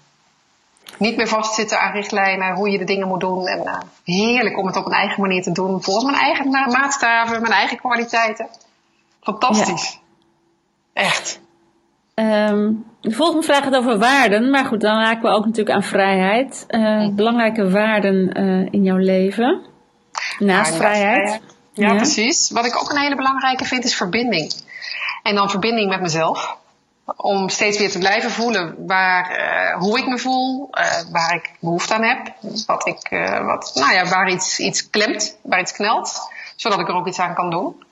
[0.97, 3.47] Niet meer vastzitten aan richtlijnen, hoe je de dingen moet doen.
[3.47, 5.83] En uh, heerlijk om het op een eigen manier te doen.
[5.83, 8.47] Volgens mijn eigen maatstaven, mijn eigen kwaliteiten.
[9.21, 9.99] Fantastisch.
[10.93, 11.01] Ja.
[11.01, 11.39] Echt.
[12.15, 14.49] Um, de volgende vraag gaat over waarden.
[14.49, 16.65] Maar goed, dan raken we ook natuurlijk aan vrijheid.
[16.69, 17.11] Uh, ja.
[17.11, 18.31] Belangrijke waarden
[18.71, 19.61] in jouw leven.
[20.39, 21.39] Naast vrijheid.
[21.73, 22.49] Ja, ja, precies.
[22.49, 24.53] Wat ik ook een hele belangrijke vind is verbinding.
[25.23, 26.57] En dan verbinding met mezelf.
[27.15, 31.51] Om steeds weer te blijven voelen waar, uh, hoe ik me voel, uh, waar ik
[31.59, 32.33] behoefte aan heb.
[32.65, 33.07] Wat ik,
[33.45, 36.19] wat, nou ja, waar iets, iets klemt, waar iets knelt.
[36.55, 37.83] Zodat ik er ook iets aan kan doen.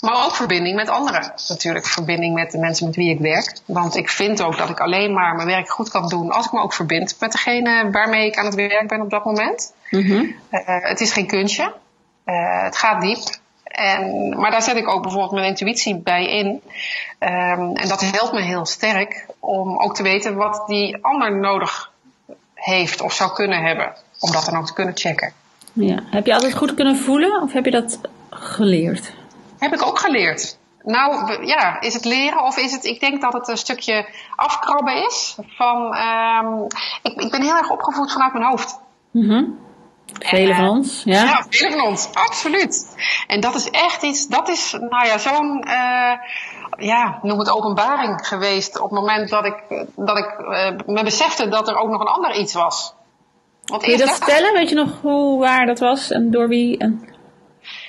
[0.00, 1.32] Maar ook verbinding met anderen.
[1.48, 3.58] Natuurlijk verbinding met de mensen met wie ik werk.
[3.64, 6.52] Want ik vind ook dat ik alleen maar mijn werk goed kan doen als ik
[6.52, 9.72] me ook verbind met degene waarmee ik aan het werk ben op dat moment.
[9.90, 10.34] Mm -hmm.
[10.64, 11.72] het is geen kunstje.
[12.24, 13.42] het gaat diep.
[13.64, 16.46] En, maar daar zet ik ook bijvoorbeeld mijn intuïtie bij in.
[16.46, 21.90] Um, en dat helpt me heel sterk om ook te weten wat die ander nodig
[22.54, 23.92] heeft of zou kunnen hebben.
[24.18, 25.32] Om dat dan ook te kunnen checken.
[25.72, 26.02] Ja.
[26.10, 27.98] Heb je altijd goed kunnen voelen of heb je dat
[28.30, 29.12] geleerd?
[29.64, 30.58] Heb ik ook geleerd.
[30.82, 35.06] Nou ja, is het leren of is het, ik denk dat het een stukje afkrabben
[35.06, 35.38] is.
[35.46, 36.66] Van, um,
[37.02, 38.80] ik, ik ben heel erg opgevoed vanuit mijn hoofd.
[39.10, 39.58] Mm -hmm.
[40.12, 41.22] Velen van ons, ja?
[41.22, 42.96] Ja, velen van ons, absoluut.
[43.26, 46.12] En dat is echt iets, dat is, nou ja, zo'n, uh,
[46.78, 51.48] ja, noem het openbaring geweest op het moment dat ik, dat ik uh, me besefte
[51.48, 52.94] dat er ook nog een ander iets was.
[53.64, 54.52] Kun je dat vertellen?
[54.52, 56.78] Weet je nog hoe, waar dat was en door wie?
[56.78, 57.08] En...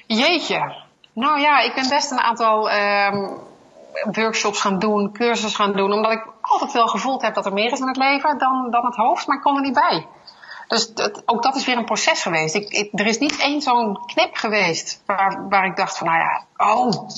[0.07, 0.83] Jeetje.
[1.15, 3.39] Nou ja, ik ben best een aantal um,
[4.11, 7.71] workshops gaan doen, cursussen gaan doen, omdat ik altijd wel gevoeld heb dat er meer
[7.71, 10.07] is in het leven dan, dan het hoofd, maar ik kon er niet bij.
[10.67, 12.55] Dus dat, ook dat is weer een proces geweest.
[12.55, 16.19] Ik, ik, er is niet één zo'n knip geweest waar, waar ik dacht van, nou
[16.19, 17.09] ja, oh,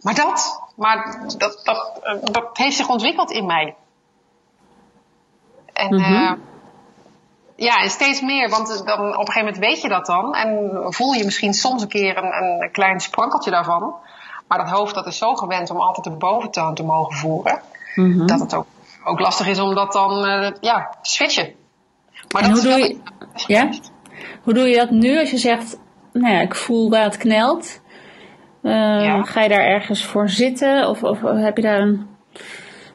[0.00, 3.76] maar dat, maar dat, dat, dat heeft zich ontwikkeld in mij.
[5.72, 6.32] En uh,
[7.60, 10.34] Ja, en steeds meer, want dan, op een gegeven moment weet je dat dan.
[10.34, 13.94] En voel je misschien soms een keer een, een klein sprankeltje daarvan.
[14.48, 17.60] Maar dat hoofd dat is zo gewend om altijd de boventoon te mogen voeren.
[17.94, 18.26] Mhm.
[18.26, 18.66] Dat het ook,
[19.04, 21.52] ook lastig is om dat dan eh, ja, te switchen.
[22.32, 22.98] Maar En dat hoe is doe je-
[23.46, 23.68] Ja?
[24.42, 25.78] Hoe doe je dat nu als je zegt,
[26.12, 27.80] nou ja, ik voel waar het knelt?
[28.62, 28.72] Eh,
[29.04, 29.22] Ja.
[29.22, 30.88] Ga je daar ergens voor zitten?
[30.88, 32.06] Of, of heb je daar een,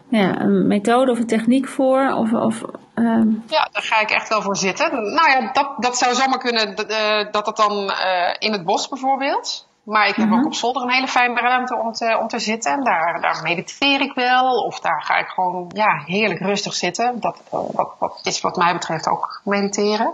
[0.09, 2.13] ja, een methode of een techniek voor?
[2.17, 5.13] Of, of, ehm, Ja, daar ga ik echt wel voor zitten.
[5.13, 8.87] Nou ja, dat, dat zou zomaar kunnen eh, dat het dan eh, in het bos
[8.87, 9.67] bijvoorbeeld.
[9.83, 10.39] Maar ik heb Mhm.
[10.39, 12.71] ook op zolder een hele fijne ruimte om te, om te zitten.
[12.71, 14.51] En daar, daar mediteer ik wel.
[14.63, 17.19] Of daar ga ik gewoon ja, heerlijk rustig zitten.
[17.19, 20.13] Dat, eh, dat, dat is wat mij betreft ook mediteren.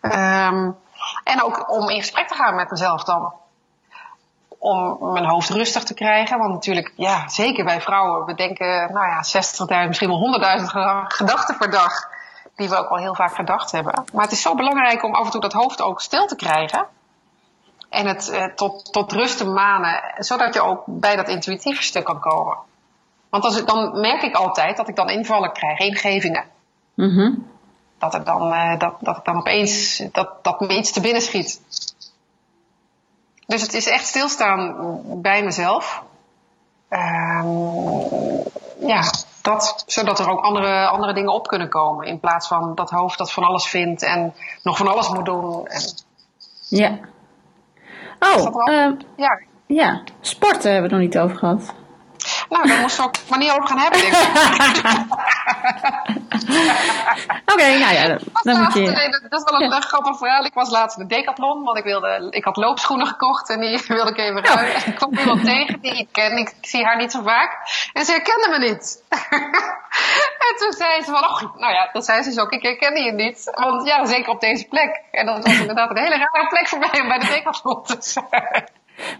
[0.00, 0.70] Ehm,
[1.24, 3.32] en ook om in gesprek te gaan met mezelf dan.
[4.58, 6.38] Om mijn hoofd rustig te krijgen.
[6.38, 8.24] Want natuurlijk, ja, zeker wij vrouwen.
[8.26, 11.92] We denken, nou ja, 60.000, misschien wel 100.000 ge- gedachten per dag.
[12.56, 14.04] Die we ook al heel vaak gedacht hebben.
[14.12, 16.86] Maar het is zo belangrijk om af en toe dat hoofd ook stil te krijgen.
[17.88, 20.02] En het eh, tot, tot rust te manen.
[20.18, 22.56] Zodat je ook bij dat intuïtieve stuk kan komen.
[23.28, 26.44] Want als ik, dan merk ik altijd dat ik dan invallen krijg, ingevingen.
[26.94, 27.32] mhm.
[27.98, 31.22] Dat, er dan, eh, dat, dat ik dan opeens, dat, dat me iets te binnen
[31.22, 31.60] schiet.
[33.46, 34.76] Dus het is echt stilstaan
[35.22, 36.02] bij mezelf.
[36.88, 37.48] Ehm,
[38.78, 39.02] ja,
[39.46, 42.06] dat, zodat er ook andere, andere dingen op kunnen komen.
[42.06, 45.66] In plaats van dat hoofd dat van alles vindt en nog van alles moet doen.
[45.66, 45.82] En,
[46.68, 46.98] Ja.
[48.20, 50.02] Oh, wel- ehm, ja, ja.
[50.20, 51.74] Sporten hebben we het nog niet over gehad.
[52.48, 54.24] Nou, daar moesten we ook maar niet over gaan hebben, denk ik.
[57.52, 58.80] Oké, nou ja, dan, moet je...
[58.80, 60.44] nee, dat, dat is wel een, een grappig verhaal.
[60.44, 63.82] Ik was laatst in de Decathlon, want ik, wilde, ik had loopschoenen gekocht en die
[63.88, 64.74] wilde ik even ruilen.
[64.74, 66.38] En ik kwam iemand tegen die ik ken.
[66.38, 67.58] Ik zie haar niet zo vaak.
[67.92, 69.02] En ze herkende me niet.
[70.48, 72.50] en toen zei ze van, oh, nou ja, dat zei ze dus ook.
[72.50, 73.50] Ik herkende je niet.
[73.54, 75.02] Want ja, zeker op deze plek.
[75.10, 77.96] En dat was inderdaad een hele rare plek voor mij om bij de Decathlon te
[78.00, 78.68] zijn.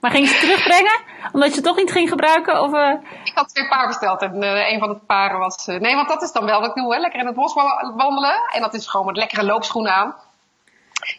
[0.01, 1.01] Maar ging ze terugbrengen?
[1.33, 2.61] Omdat je ze toch niet ging gebruiken?
[2.63, 2.93] Of, eh,
[3.25, 5.67] Ik had twee paar besteld en eh, een van de paren was...
[5.67, 7.01] eh, nee, want dat is dan wel wat ik doe, hè.
[7.01, 8.41] Lekker in het bos wa- wandelen.
[8.53, 10.15] En dat is gewoon met lekkere loopschoenen aan.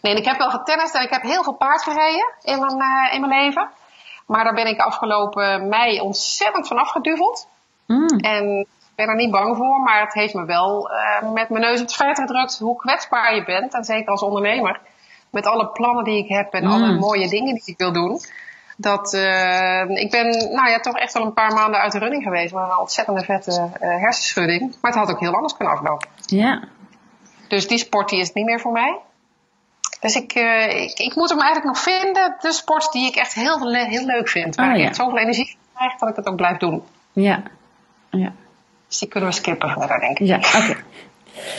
[0.02, 3.12] Nee, en ik heb wel getennist en ik heb heel veel paard gereden in mijn,
[3.12, 3.70] in mijn leven.
[4.26, 7.48] Maar daar ben ik afgelopen mei ontzettend van afgeduveld.
[7.88, 10.89] mm, En ik ben er niet bang voor, maar het heeft me wel
[11.34, 13.74] met mijn neus op het feit gedrukt hoe kwetsbaar je bent.
[13.74, 14.80] En zeker als ondernemer.
[15.38, 16.71] Met alle plannen die ik heb en Mm.
[16.71, 18.19] alle mooie dingen die ik wil doen.
[18.78, 22.23] Dat, eh, ik ben nou ja, toch echt wel een paar maanden uit de running
[22.23, 22.54] geweest.
[22.54, 24.76] Met een ontzettende vette eh, hersenschudding.
[24.82, 26.08] Maar het had ook heel anders kunnen aflopen.
[26.26, 26.63] ja.
[27.47, 28.97] Dus die sport die is niet meer voor mij.
[30.00, 32.36] Dus ik, eh, ik, ik moet hem eigenlijk nog vinden.
[32.39, 34.56] De sport die ik echt heel, heel leuk vind.
[34.56, 34.93] Waar Oh, ik ja.
[34.93, 36.84] zoveel energie van krijg dat ik het ook blijf doen.
[37.13, 37.43] Ja.
[38.10, 38.32] Ja.
[38.88, 40.28] Dus die kunnen we skippen verder, denk ik.
[40.28, 40.76] Ja, oké.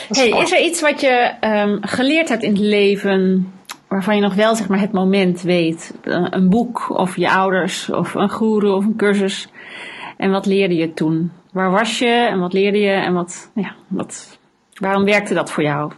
[0.09, 3.53] Hey, is er iets wat je ehm, geleerd hebt in het leven
[3.88, 5.94] waarvan je nog wel zeg maar het moment weet?
[6.03, 9.48] Eh, Een boek of je ouders of een guru of een cursus.
[10.16, 11.33] En wat leerde je toen?
[11.53, 14.38] Waar was je en wat leerde je en wat, ja, wat,
[14.74, 15.92] waarom werkte dat voor jou?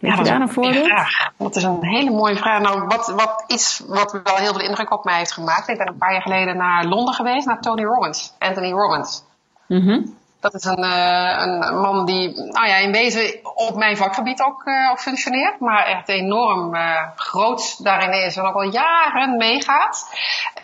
[0.00, 0.86] Weet je is daar een voorbeeld?
[0.86, 1.30] vraag.
[1.38, 2.60] Dat is een hele mooie vraag.
[2.62, 5.68] Nou, wat, wat iets wat wel heel veel indruk op mij heeft gemaakt.
[5.68, 8.34] Ik ben een paar jaar geleden naar Londen geweest, naar Tony Robbins.
[8.38, 9.24] Anthony Robbins.
[9.68, 10.00] Mhm.
[10.44, 14.62] Dat is een, eh, een man die, nou ja, in wezen op mijn vakgebied ook,
[14.64, 15.60] eh, functioneert.
[15.60, 20.14] Maar echt enorm eh groot daarin is en ook al jaren meegaat.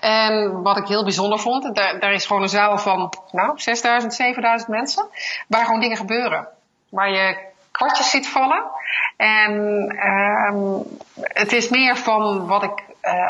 [0.01, 4.15] En wat ik heel bijzonder vond, daar, daar is gewoon een zaal van, nou, 6000,
[4.15, 5.09] 7000 mensen.
[5.49, 6.49] Waar gewoon dingen gebeuren.
[6.89, 7.39] Waar je
[7.71, 8.63] kwartjes ziet vallen.
[9.17, 10.59] En ehm,
[11.23, 12.85] het is meer van wat ik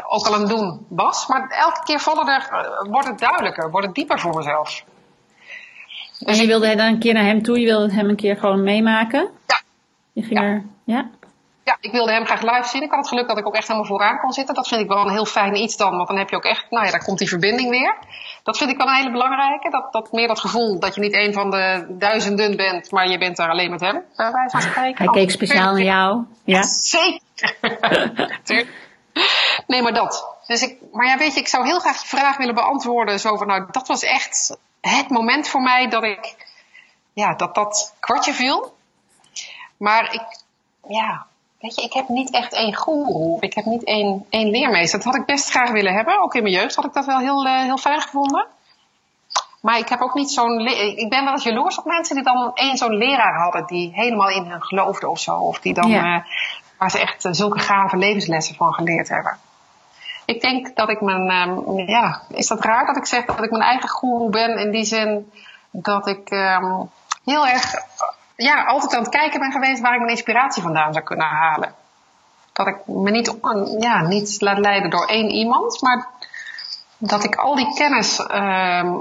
[0.08, 1.26] ook al aan het doen was.
[1.26, 2.42] Maar elke keer vallen
[2.90, 4.84] wordt het duidelijker, wordt het dieper voor mezelf.
[6.24, 8.62] En je wilde dan een keer naar hem toe, je wilde hem een keer gewoon
[8.62, 9.28] meemaken?
[9.46, 9.60] Ja.
[10.12, 10.44] Je ging Ja.
[10.44, 11.10] er, ja?
[11.64, 12.82] Ja, ik wilde hem graag live zien.
[12.82, 14.54] Ik had het geluk dat ik ook echt helemaal vooraan kon zitten.
[14.54, 15.96] Dat vind ik wel een heel fijn iets dan.
[15.96, 17.94] Want dan heb je ook echt, nou ja, daar komt die verbinding weer.
[18.42, 19.70] Dat vind ik wel een hele belangrijke.
[19.70, 23.18] Dat, dat meer dat gevoel dat je niet een van de duizenden bent, maar je
[23.18, 24.02] bent daar alleen met hem.
[24.16, 25.04] Bij wijze van spreken.
[25.04, 26.24] Hij keek speciaal naar jou.
[26.44, 26.62] Ja?
[26.62, 27.56] Zeker.
[29.66, 30.36] Nee, maar dat.
[30.46, 33.20] Dus ik, maar ja, weet je, ik zou heel graag de vraag willen beantwoorden.
[33.20, 36.46] Zo van, nou, dat was echt het moment voor mij dat ik,
[37.12, 38.76] ja, dat dat kwartje viel.
[39.76, 40.42] Maar ik,
[40.88, 41.26] ja,
[41.60, 43.40] weet je, ik heb niet echt één goeroe.
[43.40, 44.98] Ik heb niet één, één leermeester.
[44.98, 46.22] Dat had ik best graag willen hebben.
[46.22, 48.46] Ook in mijn jeugd had ik dat wel heel, eh, heel fijn gevonden.
[49.60, 50.60] Maar ik heb ook niet zo'n.
[50.96, 53.66] Ik ben wel eens jaloers op mensen die dan één zo'n leraar hadden.
[53.66, 55.36] die helemaal in hen geloofde of zo.
[55.36, 55.90] Of die dan.
[55.90, 56.16] Ja.
[56.16, 56.24] eh,
[56.78, 59.38] waar ze echt eh, zulke gave levenslessen van geleerd hebben.
[60.30, 61.28] Ik denk dat ik mijn.
[61.28, 64.58] ehm, ja, is dat raar dat ik zeg dat ik mijn eigen goeroe ben?
[64.58, 65.30] In die zin
[65.70, 66.82] dat ik ehm,
[67.24, 67.74] heel erg
[68.36, 71.74] ja, altijd aan het kijken ben geweest waar ik mijn inspiratie vandaan zou kunnen halen.
[72.52, 73.36] Dat ik me niet,
[73.78, 76.06] ja, niet laat leiden door één iemand, maar
[76.98, 78.94] dat ik al die kennis uh,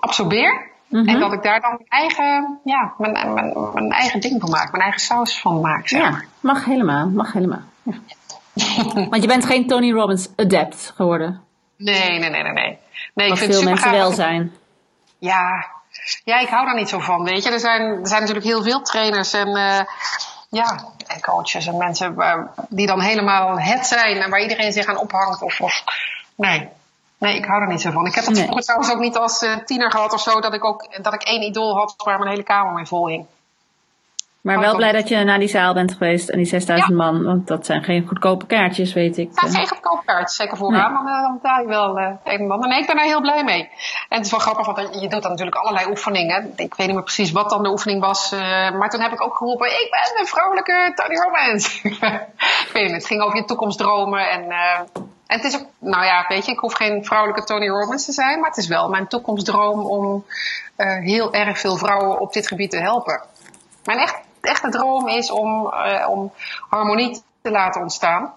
[0.00, 0.74] absorbeer.
[0.88, 1.08] Mhm.
[1.08, 4.70] En dat ik daar dan mijn eigen, ja, mijn, mijn, mijn, eigen ding van maak,
[4.70, 5.88] mijn eigen saus van maak.
[5.88, 7.62] Zeg ja, mag helemaal, mag helemaal.
[7.82, 7.92] Ja.
[9.10, 11.42] Want je bent geen Tony Robbins adept geworden.
[11.76, 12.52] Nee, nee, nee, nee.
[12.52, 12.78] nee.
[13.14, 14.54] nee ik vind veel mensen wel zijn.
[15.18, 15.66] Ja,
[16.24, 17.24] ja, ik hou daar niet zo van.
[17.24, 19.80] Weet je, er zijn, er zijn natuurlijk heel veel trainers en, uh,
[20.50, 24.86] ja, en coaches en mensen waar, die dan helemaal het zijn en waar iedereen zich
[24.86, 25.42] aan ophangt.
[25.42, 25.84] Of, of
[26.34, 26.68] nee.
[27.18, 28.06] Nee, ik hou er niet zo van.
[28.06, 28.62] Ik heb dat nee.
[28.62, 31.42] trouwens ook niet als uh, tiener gehad of zo, dat ik ook dat ik één
[31.42, 33.26] idool had waar mijn hele kamer mee vol hing.
[34.46, 37.46] Maar wel blij dat je naar die zaal bent geweest en die 6000 man, want
[37.46, 39.34] dat zijn geen goedkope kaartjes, weet ik.
[39.34, 40.80] Dat zijn geen goedkope kaartjes, zeker voor nee.
[40.80, 42.68] maar dan betaal je wel uh, een en ander.
[42.68, 43.60] Nee, ik ben daar heel blij mee.
[44.08, 46.52] En het is wel grappig, want je doet dan natuurlijk allerlei oefeningen.
[46.56, 49.22] Ik weet niet meer precies wat dan de oefening was, uh, maar toen heb ik
[49.22, 51.82] ook geroepen, ik ben een vrouwelijke Tony Robbins.
[51.82, 52.00] ik
[52.72, 54.44] weet niet, het ging over je toekomstdromen en...
[54.44, 54.80] Uh,
[55.26, 58.12] en het is ook, nou ja, weet je, ik hoef geen vrouwelijke Tony Robbins te
[58.12, 60.24] zijn, maar het is wel mijn toekomstdroom om
[60.76, 63.22] heel erg veel vrouwen op dit gebied te helpen.
[63.84, 66.32] Mijn echt echte droom is om, uh, om
[66.68, 68.32] harmonie te laten ontstaan.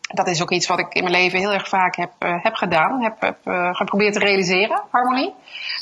[0.00, 2.54] Dat is ook iets wat ik in mijn leven heel erg vaak heb, uh, heb
[2.54, 5.34] gedaan, heb, heb uh, geprobeerd te realiseren, harmonie.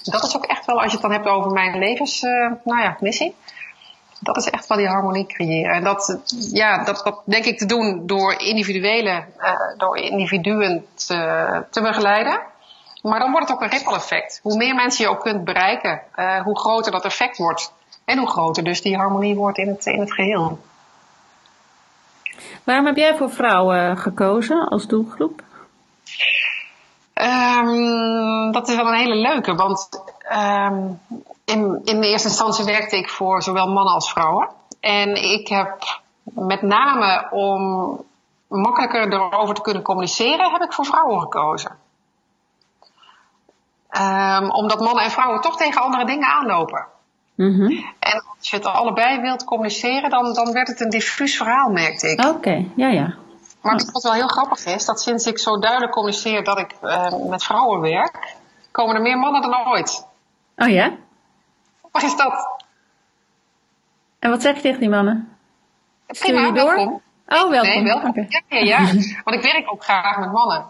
[0.02, 2.20] Dat is ook echt wel, als je het dan hebt over mijn levens,
[2.64, 2.96] nou ja.
[4.20, 5.74] Dat is echt wel die harmonie creëren.
[5.74, 9.24] En dat, ja, dat, dat denk ik te doen door individuele,
[9.76, 12.40] door individuen te, te begeleiden.
[13.02, 14.40] Maar dan wordt het ook een ripple effect.
[14.42, 16.02] Hoe meer mensen je ook kunt bereiken,
[16.44, 17.72] hoe groter dat effect wordt.
[18.04, 20.58] En hoe groter dus die harmonie wordt in het, in het geheel.
[22.64, 25.42] Waarom heb jij voor vrouwen gekozen als doelgroep?
[27.14, 29.88] Um, dat is wel een hele leuke, want
[30.32, 31.00] um,
[31.44, 34.48] in, in de eerste instantie werkte ik voor zowel mannen als vrouwen.
[34.80, 38.04] En ik heb met name om
[38.48, 41.78] makkelijker erover te kunnen communiceren, heb ik voor vrouwen gekozen.
[43.90, 46.86] Um, omdat mannen en vrouwen toch tegen andere dingen aanlopen.
[47.34, 51.70] Mm En als je het allebei wilt communiceren, dan, dan werd het een diffuus verhaal,
[51.70, 52.24] merkte ik.
[52.24, 53.14] Oké, ja, ja.
[53.60, 57.14] Maar wat wel heel grappig is, dat sinds ik zo duidelijk communiceer dat ik uh,
[57.28, 58.34] met vrouwen werk,
[58.70, 60.06] komen er meer mannen dan ooit.
[60.56, 60.92] Oh ja?
[61.90, 62.62] Wat is dat?
[64.18, 65.36] En wat zeg je tegen die mannen?
[66.06, 66.74] Prima, je door?
[66.74, 67.02] welkom.
[67.26, 67.68] Oh, welkom.
[67.68, 68.10] Nee, welkom.
[68.10, 68.26] Okay.
[68.28, 68.78] Ja, ja, ja.
[69.24, 70.64] Want ik werk ook graag met mannen.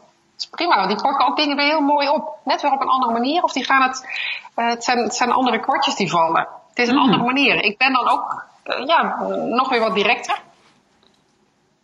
[0.45, 2.39] Is prima, want die pakken ook dingen weer heel mooi op.
[2.45, 3.43] Net weer op een andere manier.
[3.43, 4.09] Of die gaan het
[4.57, 6.49] uh, het, zijn, het zijn andere kwartjes die vallen.
[6.69, 7.05] Het is een mhm.
[7.05, 7.63] andere manier.
[7.63, 10.41] Ik ben dan ook uh, ja, nog weer wat directer.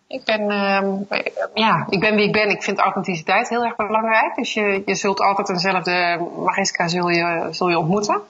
[0.07, 1.20] Ik ben, uh,
[1.55, 2.51] ja, ik ben wie ik ben.
[2.51, 4.35] Ik vind authenticiteit heel erg belangrijk.
[4.35, 8.20] Dus je, je zult altijd eenzelfde Mariska zul je, zul je ontmoeten.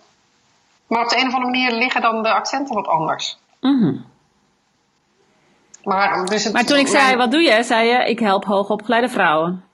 [0.87, 3.39] Maar op de een of andere manier liggen dan de accenten wat anders.
[3.61, 4.09] Mm
[5.85, 7.63] maar, dus het, maar toen ik zei, wat doe je?
[7.63, 9.65] Zei je, ik help hoogopgeleide vrouwen.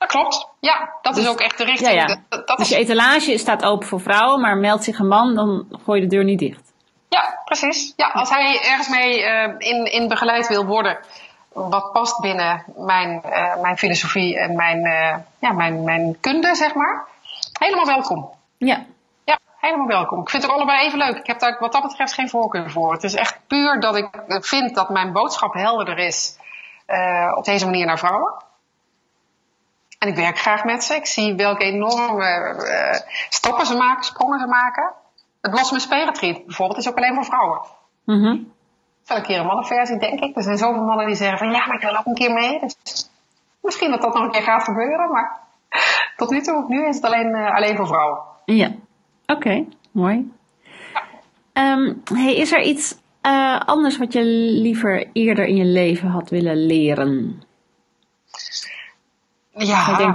[0.00, 0.48] Dat klopt.
[0.60, 1.92] Ja, dat is dus- ook echt de richting.
[1.92, 2.38] Ja, ja.
[2.44, 6.00] Dat, dus je etalage staat open voor vrouwen, maar meldt zich een man, dan gooi
[6.00, 6.72] je de deur niet dicht.
[7.08, 7.92] Ja, precies.
[7.96, 10.98] Ja, als hij ergens mee uh, in, in begeleid wil worden,
[11.52, 16.74] wat past binnen mijn, uh, mijn filosofie en mijn, uh, ja, mijn, mijn kunde, zeg
[16.74, 17.06] maar.
[17.58, 18.30] Helemaal welkom.
[18.56, 18.84] Ja.
[19.24, 20.20] Ja, helemaal welkom.
[20.20, 21.16] Ik vind het allebei even leuk.
[21.16, 22.92] Ik heb daar wat dat betreft geen voorkeur voor.
[22.92, 26.36] Het is echt puur dat ik vind dat mijn boodschap helderder is
[27.34, 28.48] op deze manier naar vrouwen.
[30.00, 30.94] En ik werk graag met ze.
[30.94, 34.92] Ik zie welke enorme uh, stappen ze maken, sprongen ze maken.
[35.40, 37.60] Het Blossom Spiritreat bijvoorbeeld is ook alleen voor vrouwen.
[38.04, 38.52] Mm -hmm.
[39.06, 40.36] Wel een keer een mannenversie, denk ik.
[40.36, 42.60] Er zijn zoveel mannen die zeggen van ja, maar ik wil ook een keer mee.
[42.60, 43.10] Dus
[43.60, 45.40] misschien dat dat nog een keer gaat gebeuren, maar
[46.16, 48.18] tot nu toe, nu is het alleen, uh, alleen voor vrouwen.
[48.44, 48.76] Ja, oké,
[49.26, 49.68] okay.
[49.90, 50.32] mooi.
[51.54, 51.72] Ja.
[51.72, 54.24] Um, hey, is er iets uh, anders wat je
[54.62, 57.42] liever eerder in je leven had willen leren?
[59.66, 60.14] Ja,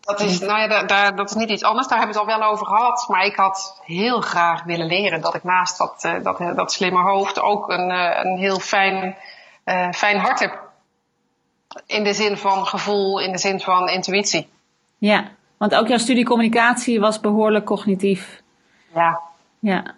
[0.00, 1.88] dat is, nou ja, daar, dat is niet iets anders.
[1.88, 3.06] Daar hebben we het al wel over gehad.
[3.08, 7.02] Maar ik had heel graag willen leren dat ik naast dat, uh, dat, dat slimme
[7.02, 9.16] hoofd ook een, uh, een heel fijn,
[9.64, 10.64] uh, fijn hart heb.
[11.86, 14.48] In de zin van gevoel, in de zin van intuïtie.
[14.98, 15.24] Ja,
[15.56, 18.42] want ook jouw studie communicatie was behoorlijk cognitief.
[18.94, 19.20] Ja.
[19.58, 19.94] Ja.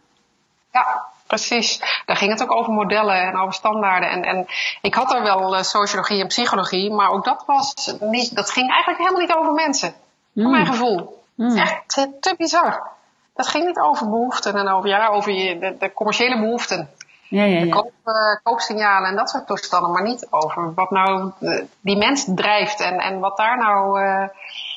[0.73, 1.81] Ja, precies.
[2.07, 4.11] Daar ging het ook over modellen en over standaarden.
[4.11, 4.47] En, en
[4.83, 8.71] ik had er wel uh, sociologie en psychologie, maar ook dat was niet, dat ging
[8.71, 9.95] eigenlijk helemaal niet over mensen.
[10.33, 10.43] Mm.
[10.43, 11.23] Voor mijn gevoel.
[11.35, 11.57] Mm.
[11.57, 12.91] Echt te, te, bizar.
[13.35, 16.91] Dat ging niet over behoeften en over, ja, over je, de, de commerciële behoeften.
[17.29, 17.65] Ja, ja, ja.
[17.65, 21.33] De koop, uh, koopsignalen en dat soort toestanden, maar niet over wat nou
[21.81, 24.29] die mens drijft en, en wat daar nou uh,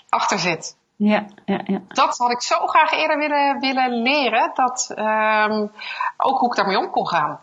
[0.10, 0.76] achter zit.
[1.04, 1.82] Ja, ja, ja.
[1.88, 4.52] Dat had ik zo graag eerder willen, willen leren.
[4.54, 5.72] Dat, um,
[6.18, 7.40] ook hoe ik daarmee om kon gaan.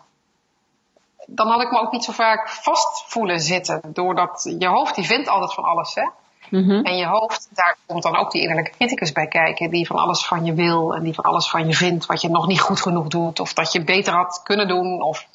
[1.27, 3.81] Dan had ik me ook niet zo vaak vast voelen zitten.
[3.93, 5.95] Doordat je hoofd, die vindt altijd van alles.
[5.95, 6.09] Hè?
[6.51, 6.85] Mm-hmm.
[6.85, 9.71] En je hoofd, daar komt dan ook die innerlijke criticus bij kijken.
[9.71, 12.07] Die van alles van je wil en die van alles van je vindt.
[12.07, 13.41] Wat je nog niet goed genoeg doet.
[13.41, 15.03] Of dat je beter had kunnen doen.
[15.03, 15.27] Of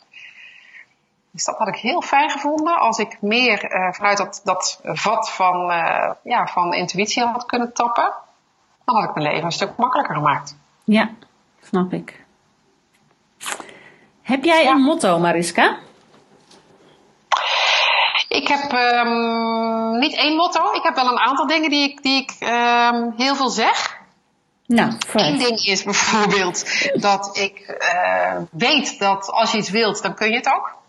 [1.33, 5.31] dus dat had ik heel fijn gevonden als ik meer uh, vanuit dat, dat vat
[5.31, 8.13] van, uh, ja, van intuïtie had kunnen tappen.
[8.85, 10.55] Dan had ik mijn leven een stuk makkelijker gemaakt.
[10.83, 11.09] Ja,
[11.61, 12.25] snap ik.
[14.21, 15.77] Heb jij een motto, Mariska?
[18.27, 20.71] Ik heb um, niet één motto.
[20.73, 24.01] Ik heb wel een aantal dingen die ik, die ik um, heel veel zeg.
[24.65, 26.65] Nou, Eén ding is bijvoorbeeld
[27.01, 30.81] dat ik uh, weet dat als je iets wilt, dan kun je het ook.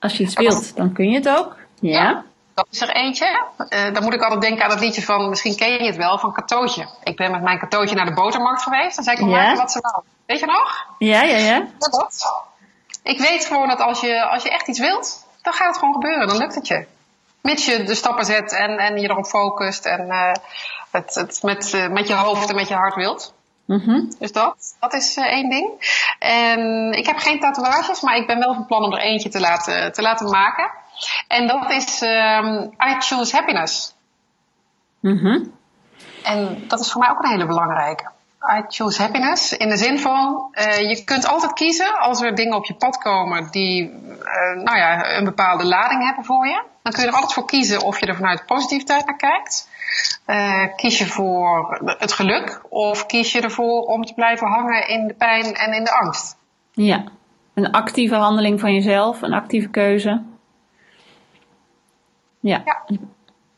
[0.00, 1.56] Als je iets wilt, dan kun je het ook.
[1.80, 2.24] Ja.
[2.54, 3.44] dat is er eentje.
[3.68, 6.18] Uh, dan moet ik altijd denken aan het liedje van, misschien ken je het wel,
[6.18, 6.88] van Katootje.
[7.04, 8.94] Ik ben met mijn Katootje naar de botermarkt geweest.
[8.94, 9.54] Dan zei ik, ja.
[9.54, 10.02] wat ze wou.
[10.26, 10.86] Weet je nog?
[10.98, 11.66] Ja, ja, ja.
[11.78, 12.46] Dat.
[13.02, 15.94] Ik weet gewoon dat als je, als je echt iets wilt, dan gaat het gewoon
[15.94, 16.28] gebeuren.
[16.28, 16.86] Dan lukt het je.
[17.40, 20.32] Mits je de stappen zet en, en je erop focust en uh,
[20.90, 23.34] het, het met, uh, met je hoofd en met je hart wilt.
[23.68, 24.12] Mm-hmm.
[24.18, 25.70] Dus dat, dat is uh, één ding.
[26.18, 29.40] En ik heb geen tatoeages, maar ik ben wel van plan om er eentje te
[29.40, 30.70] laten, te laten maken.
[31.28, 33.94] En dat is um, I Choose Happiness.
[35.00, 35.52] Mm-hmm.
[36.22, 38.10] En dat is voor mij ook een hele belangrijke.
[38.56, 39.56] I choose happiness.
[39.56, 42.98] In de zin van, uh, je kunt altijd kiezen als er dingen op je pad
[42.98, 46.62] komen die uh, nou ja, een bepaalde lading hebben voor je.
[46.82, 49.67] Dan kun je er altijd voor kiezen of je er vanuit positiviteit naar kijkt.
[50.26, 55.06] Uh, kies je voor het geluk of kies je ervoor om te blijven hangen in
[55.06, 56.36] de pijn en in de angst?
[56.72, 57.04] Ja,
[57.54, 60.22] een actieve handeling van jezelf, een actieve keuze.
[62.40, 62.62] Ja.
[62.64, 62.84] ja.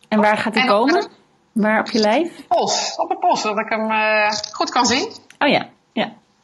[0.09, 1.09] En waar gaat die komen?
[1.53, 2.39] Waar op je lijf?
[2.39, 5.13] Op pols, op het pols, dat ik hem uh, goed kan zien.
[5.39, 5.69] Oh ja,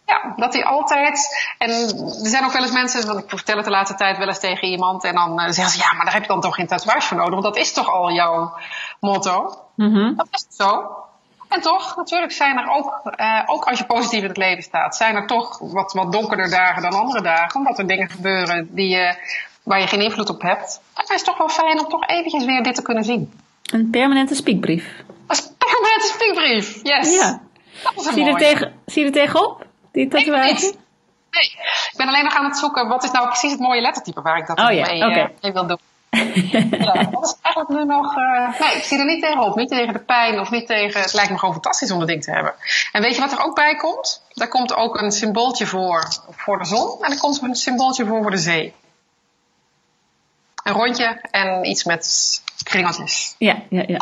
[0.07, 0.33] ja.
[0.37, 1.47] Dat hij altijd.
[1.59, 4.27] En er zijn ook wel eens mensen, want ik vertel het de laatste tijd wel
[4.27, 5.05] eens tegen iemand.
[5.05, 7.17] En dan uh, zeggen ze: Ja, maar daar heb je dan toch geen tatoeage voor
[7.17, 8.59] nodig, want dat is toch al jouw
[9.01, 9.59] motto?
[9.75, 10.17] Mm-hmm.
[10.17, 10.97] Dat is zo.
[11.49, 14.97] En toch, natuurlijk zijn er ook, uh, ook als je positief in het leven staat,
[14.97, 17.61] zijn er toch wat, wat donkerder dagen dan andere dagen.
[17.61, 19.13] Omdat er dingen gebeuren die, uh,
[19.63, 20.81] waar je geen invloed op hebt.
[20.95, 23.33] Maar het is toch wel fijn om toch eventjes weer dit te kunnen zien.
[23.73, 25.05] Een permanente spiekbrief.
[25.27, 27.15] Een permanente spiekbrief, yes.
[27.15, 27.41] Ja.
[27.97, 29.66] zie, je er tegen, zie je er tegenop,
[29.97, 30.63] die tatoeage?
[30.63, 30.73] Nee,
[31.31, 31.51] nee,
[31.91, 34.39] ik ben alleen nog aan het zoeken wat is nou precies het mooie lettertype waar
[34.39, 35.09] ik dat oh, mee, ja.
[35.09, 35.23] okay.
[35.23, 35.79] uh, mee wil doen.
[36.81, 38.17] ja, dat is eigenlijk nu nog.
[38.17, 39.57] Uh, nee, ik zie er niet tegenop.
[39.57, 41.01] Niet tegen de pijn of niet tegen.
[41.01, 42.55] Het lijkt me gewoon fantastisch om dat ding te hebben.
[42.93, 44.23] En weet je wat er ook bij komt?
[44.33, 47.03] Daar komt ook een symbooltje voor voor de zon.
[47.03, 48.75] En er komt een symbooltje voor voor de zee.
[50.65, 53.35] Een rondje en iets met kringeltjes.
[53.39, 53.99] Ja, ja, ja.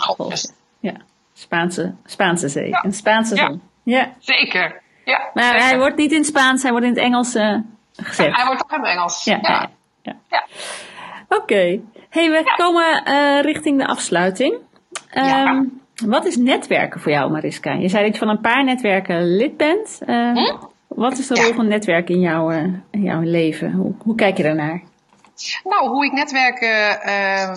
[0.80, 0.92] ja.
[1.34, 2.68] Spaanse, Spaanse zee.
[2.68, 2.84] Ja.
[2.84, 3.62] Een Spaanse zon.
[3.82, 4.12] Ja.
[4.18, 4.82] Zeker.
[5.04, 5.62] Ja, maar zeker.
[5.62, 7.56] hij wordt niet in het Spaans, hij wordt in het Engels uh,
[7.96, 8.26] gezet.
[8.26, 9.24] Ja, hij wordt ook in het Engels.
[9.24, 9.38] Ja.
[9.42, 9.70] ja.
[10.02, 10.44] ja.
[11.28, 11.42] Oké.
[11.42, 11.80] Okay.
[12.08, 14.54] Hey, we komen uh, richting de afsluiting.
[15.14, 17.72] Um, wat is netwerken voor jou, Mariska?
[17.72, 20.00] Je zei dat je van een paar netwerken lid bent.
[20.06, 20.56] Uh, hm?
[20.88, 22.50] Wat is de rol van netwerken in, jouw
[22.90, 23.72] in jouw leven?
[23.72, 24.82] Hoe, hoe kijk je daarnaar?
[25.64, 27.52] Nou, hoe ik netwerken uh,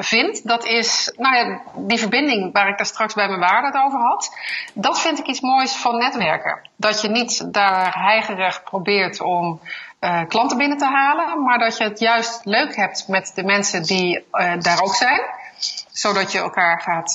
[0.00, 3.84] vind, dat is, nou ja, die verbinding waar ik daar straks bij mijn waarde het
[3.84, 4.36] over had.
[4.74, 6.68] Dat vind ik iets moois van netwerken.
[6.76, 9.60] Dat je niet daar heigerig probeert om
[10.00, 13.82] uh, klanten binnen te halen, maar dat je het juist leuk hebt met de mensen
[13.82, 14.24] die
[14.58, 15.20] daar ook zijn
[15.92, 17.12] zodat je elkaar gaat,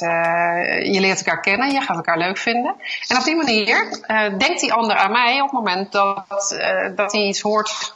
[0.85, 2.75] je leert elkaar kennen, je gaat elkaar leuk vinden.
[3.07, 4.03] En op die manier
[4.37, 6.25] denkt die ander aan mij op het moment dat,
[6.95, 7.95] dat hij iets hoort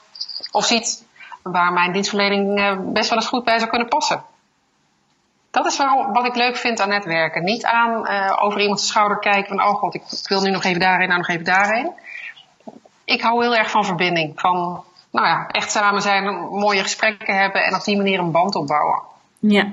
[0.52, 1.04] of ziet
[1.44, 4.24] waar mijn dienstverlening uh, best wel eens goed bij zou kunnen passen.
[5.52, 7.44] Dat is waarom, wat ik leuk vind aan netwerken.
[7.44, 10.64] Niet aan uh, over iemands schouder kijken van, oh god, ik, ik, wil nu nog
[10.64, 11.92] even daarheen, nou nog even daarheen.
[13.06, 14.40] Ik hou heel erg van verbinding.
[14.40, 18.56] Van, nou ja, echt samen zijn, mooie gesprekken hebben en op die manier een band
[18.56, 19.02] opbouwen.
[19.40, 19.72] Ja.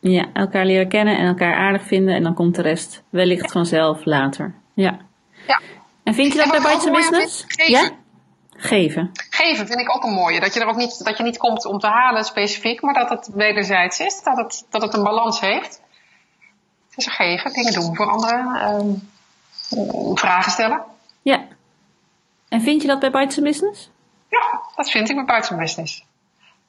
[0.00, 4.04] Ja, elkaar leren kennen en elkaar aardig vinden en dan komt de rest wellicht vanzelf
[4.04, 4.54] later.
[4.74, 4.98] Ja.
[5.46, 5.60] ja.
[6.02, 7.44] En vind je dat bij Bites Business?
[7.66, 7.90] Ja?
[8.56, 9.10] Geven.
[9.30, 10.40] Geven vind ik ook een mooie.
[10.40, 13.08] Dat je er ook niet, dat je niet komt om te halen specifiek, maar dat
[13.08, 14.22] het wederzijds is.
[14.22, 15.80] Dat het, dat het een balans heeft.
[16.94, 19.08] Dus geven, dingen doen voor anderen, um,
[20.16, 20.82] vragen stellen.
[21.22, 21.44] Ja.
[22.48, 23.90] En vind je dat bij Bites Business?
[24.28, 26.04] Ja, dat vind ik bij Bites Business.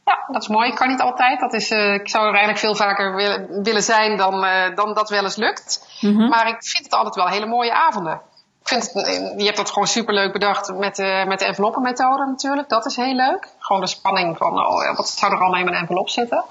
[0.05, 0.69] Ja, dat is mooi.
[0.69, 1.39] Ik kan niet altijd.
[1.39, 4.93] Dat is, uh, ik zou er eigenlijk veel vaker willen, willen zijn dan, uh, dan
[4.93, 5.97] dat wel eens lukt.
[6.01, 6.29] Mm -hmm.
[6.29, 8.21] Maar ik vind het altijd wel hele mooie avonden
[8.67, 12.69] vind het, je hebt dat gewoon superleuk bedacht met de, met de enveloppenmethode natuurlijk.
[12.69, 13.49] Dat is heel leuk.
[13.59, 16.43] Gewoon de spanning van, oh, wat zou er allemaal in mijn envelop zitten.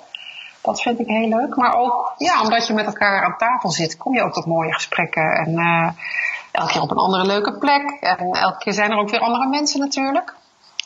[0.63, 1.57] Dat vind ik heel leuk.
[1.57, 4.73] Maar ook ja, omdat je met elkaar aan tafel zit, kom je ook tot mooie
[4.73, 5.33] gesprekken.
[5.33, 5.89] En uh,
[6.53, 7.91] elke keer op een andere leuke plek.
[8.01, 10.35] En elke keer zijn er ook weer andere mensen natuurlijk.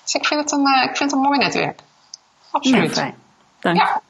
[0.03, 1.81] Dus ik vind het een, uh, ik vind het een mooi netwerk.
[2.51, 2.93] Absoluut.
[2.93, 3.15] fijn.
[3.61, 3.77] Dank.
[3.77, 4.01] Ja.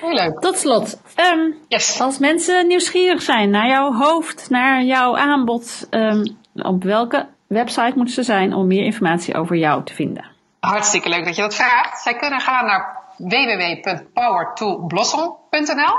[0.00, 0.40] Heel leuk.
[0.40, 2.00] Tot slot, um, yes.
[2.00, 8.14] als mensen nieuwsgierig zijn naar jouw hoofd, naar jouw aanbod, um, op welke website moeten
[8.14, 10.24] ze zijn om meer informatie over jou te vinden?
[10.60, 12.02] Hartstikke leuk dat je dat vraagt.
[12.02, 15.94] Zij kunnen gaan naar www.powertoblossom.nl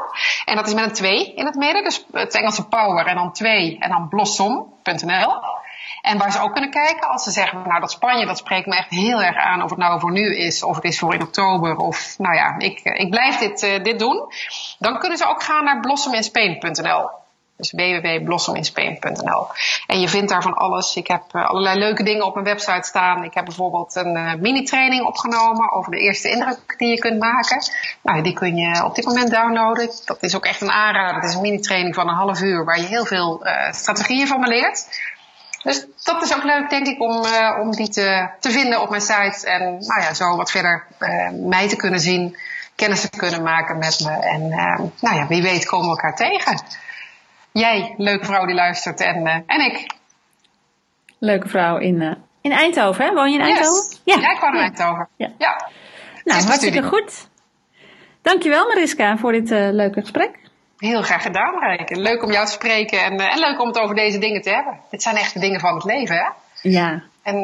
[0.45, 3.33] en dat is met een 2 in het midden, dus het Engelse power en dan
[3.33, 5.33] 2 en dan blossom.nl.
[6.01, 8.75] En waar ze ook kunnen kijken als ze zeggen, nou dat Spanje, dat spreekt me
[8.75, 11.21] echt heel erg aan of het nou voor nu is of het is voor in
[11.21, 14.31] oktober of nou ja, ik, ik blijf dit, uh, dit doen.
[14.79, 17.09] Dan kunnen ze ook gaan naar blossominspain.nl.
[17.57, 19.47] Dus www.blossominspain.nl.
[19.87, 20.95] En je vindt daar van alles.
[20.95, 23.23] Ik heb uh, allerlei leuke dingen op mijn website staan.
[23.23, 27.63] Ik heb bijvoorbeeld een uh, mini-training opgenomen over de eerste indruk die je kunt maken.
[28.01, 29.89] Nou, die kun je op dit moment downloaden.
[30.05, 31.15] Dat is ook echt een aanrader.
[31.15, 34.39] Het is een mini-training van een half uur waar je heel veel uh, strategieën van
[34.39, 34.87] me leert.
[35.63, 37.25] Dus dat is ook leuk, denk ik, om,
[37.61, 39.47] om die te, te vinden op mijn site.
[39.47, 40.85] En nou ja, zo wat verder
[41.31, 42.37] mij te kunnen zien,
[42.75, 44.11] kennis te kunnen maken met me.
[44.11, 44.47] En
[44.99, 46.61] nou ja, wie weet komen we elkaar tegen.
[47.57, 49.95] Jij, leuke vrouw die luistert, en, uh, en ik.
[51.19, 53.13] Leuke vrouw in, uh, in Eindhoven, hè?
[53.13, 53.89] Woon je in Eindhoven?
[53.89, 54.01] Yes.
[54.03, 55.07] Ja, jij kwam in Eindhoven.
[55.15, 55.31] Ja.
[55.37, 55.69] ja.
[56.23, 57.27] Nou, hartstikke goed.
[58.21, 60.39] Dankjewel Mariska voor dit uh, leuke gesprek.
[60.77, 61.95] Heel graag gedaan, Rijke.
[61.95, 64.79] Leuk om jou te spreken en, en leuk om het over deze dingen te hebben.
[64.89, 66.29] Dit zijn echt de dingen van het leven, hè?
[66.69, 67.03] Ja.
[67.23, 67.37] En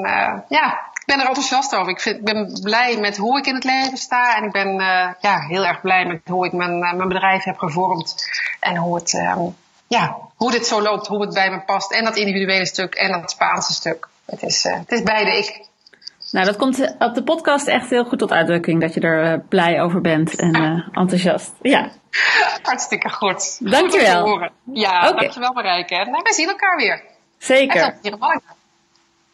[0.50, 1.92] ja, ik ben er enthousiast over.
[1.92, 4.36] Ik, vind, ik ben blij met hoe ik in het leven sta.
[4.38, 4.76] En ik ben
[5.20, 8.16] ja, heel erg blij met hoe ik mijn, mijn bedrijf heb gevormd.
[8.60, 9.40] En hoe het, ehm,
[9.94, 11.92] ja, hoe dit zo loopt, hoe het bij me past.
[11.92, 14.08] En dat individuele stuk en dat Spaanse stuk.
[14.26, 15.68] Het is, uh, het is beide ik.
[16.32, 18.82] Nou, dat komt op de podcast echt heel goed tot uitdrukking.
[18.82, 21.52] Dat je er uh, blij over bent en uh, enthousiast.
[21.62, 21.90] Ja.
[22.62, 23.72] Hartstikke goed.
[23.72, 24.28] Dankjewel.
[24.28, 25.20] Goed ja, okay.
[25.20, 25.96] dankjewel Marijke.
[25.96, 27.04] En wij zien elkaar weer.
[27.38, 27.98] Zeker.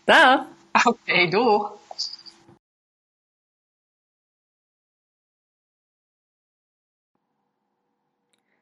[0.04, 0.40] Dag.
[0.84, 1.72] Oké, okay, doeg.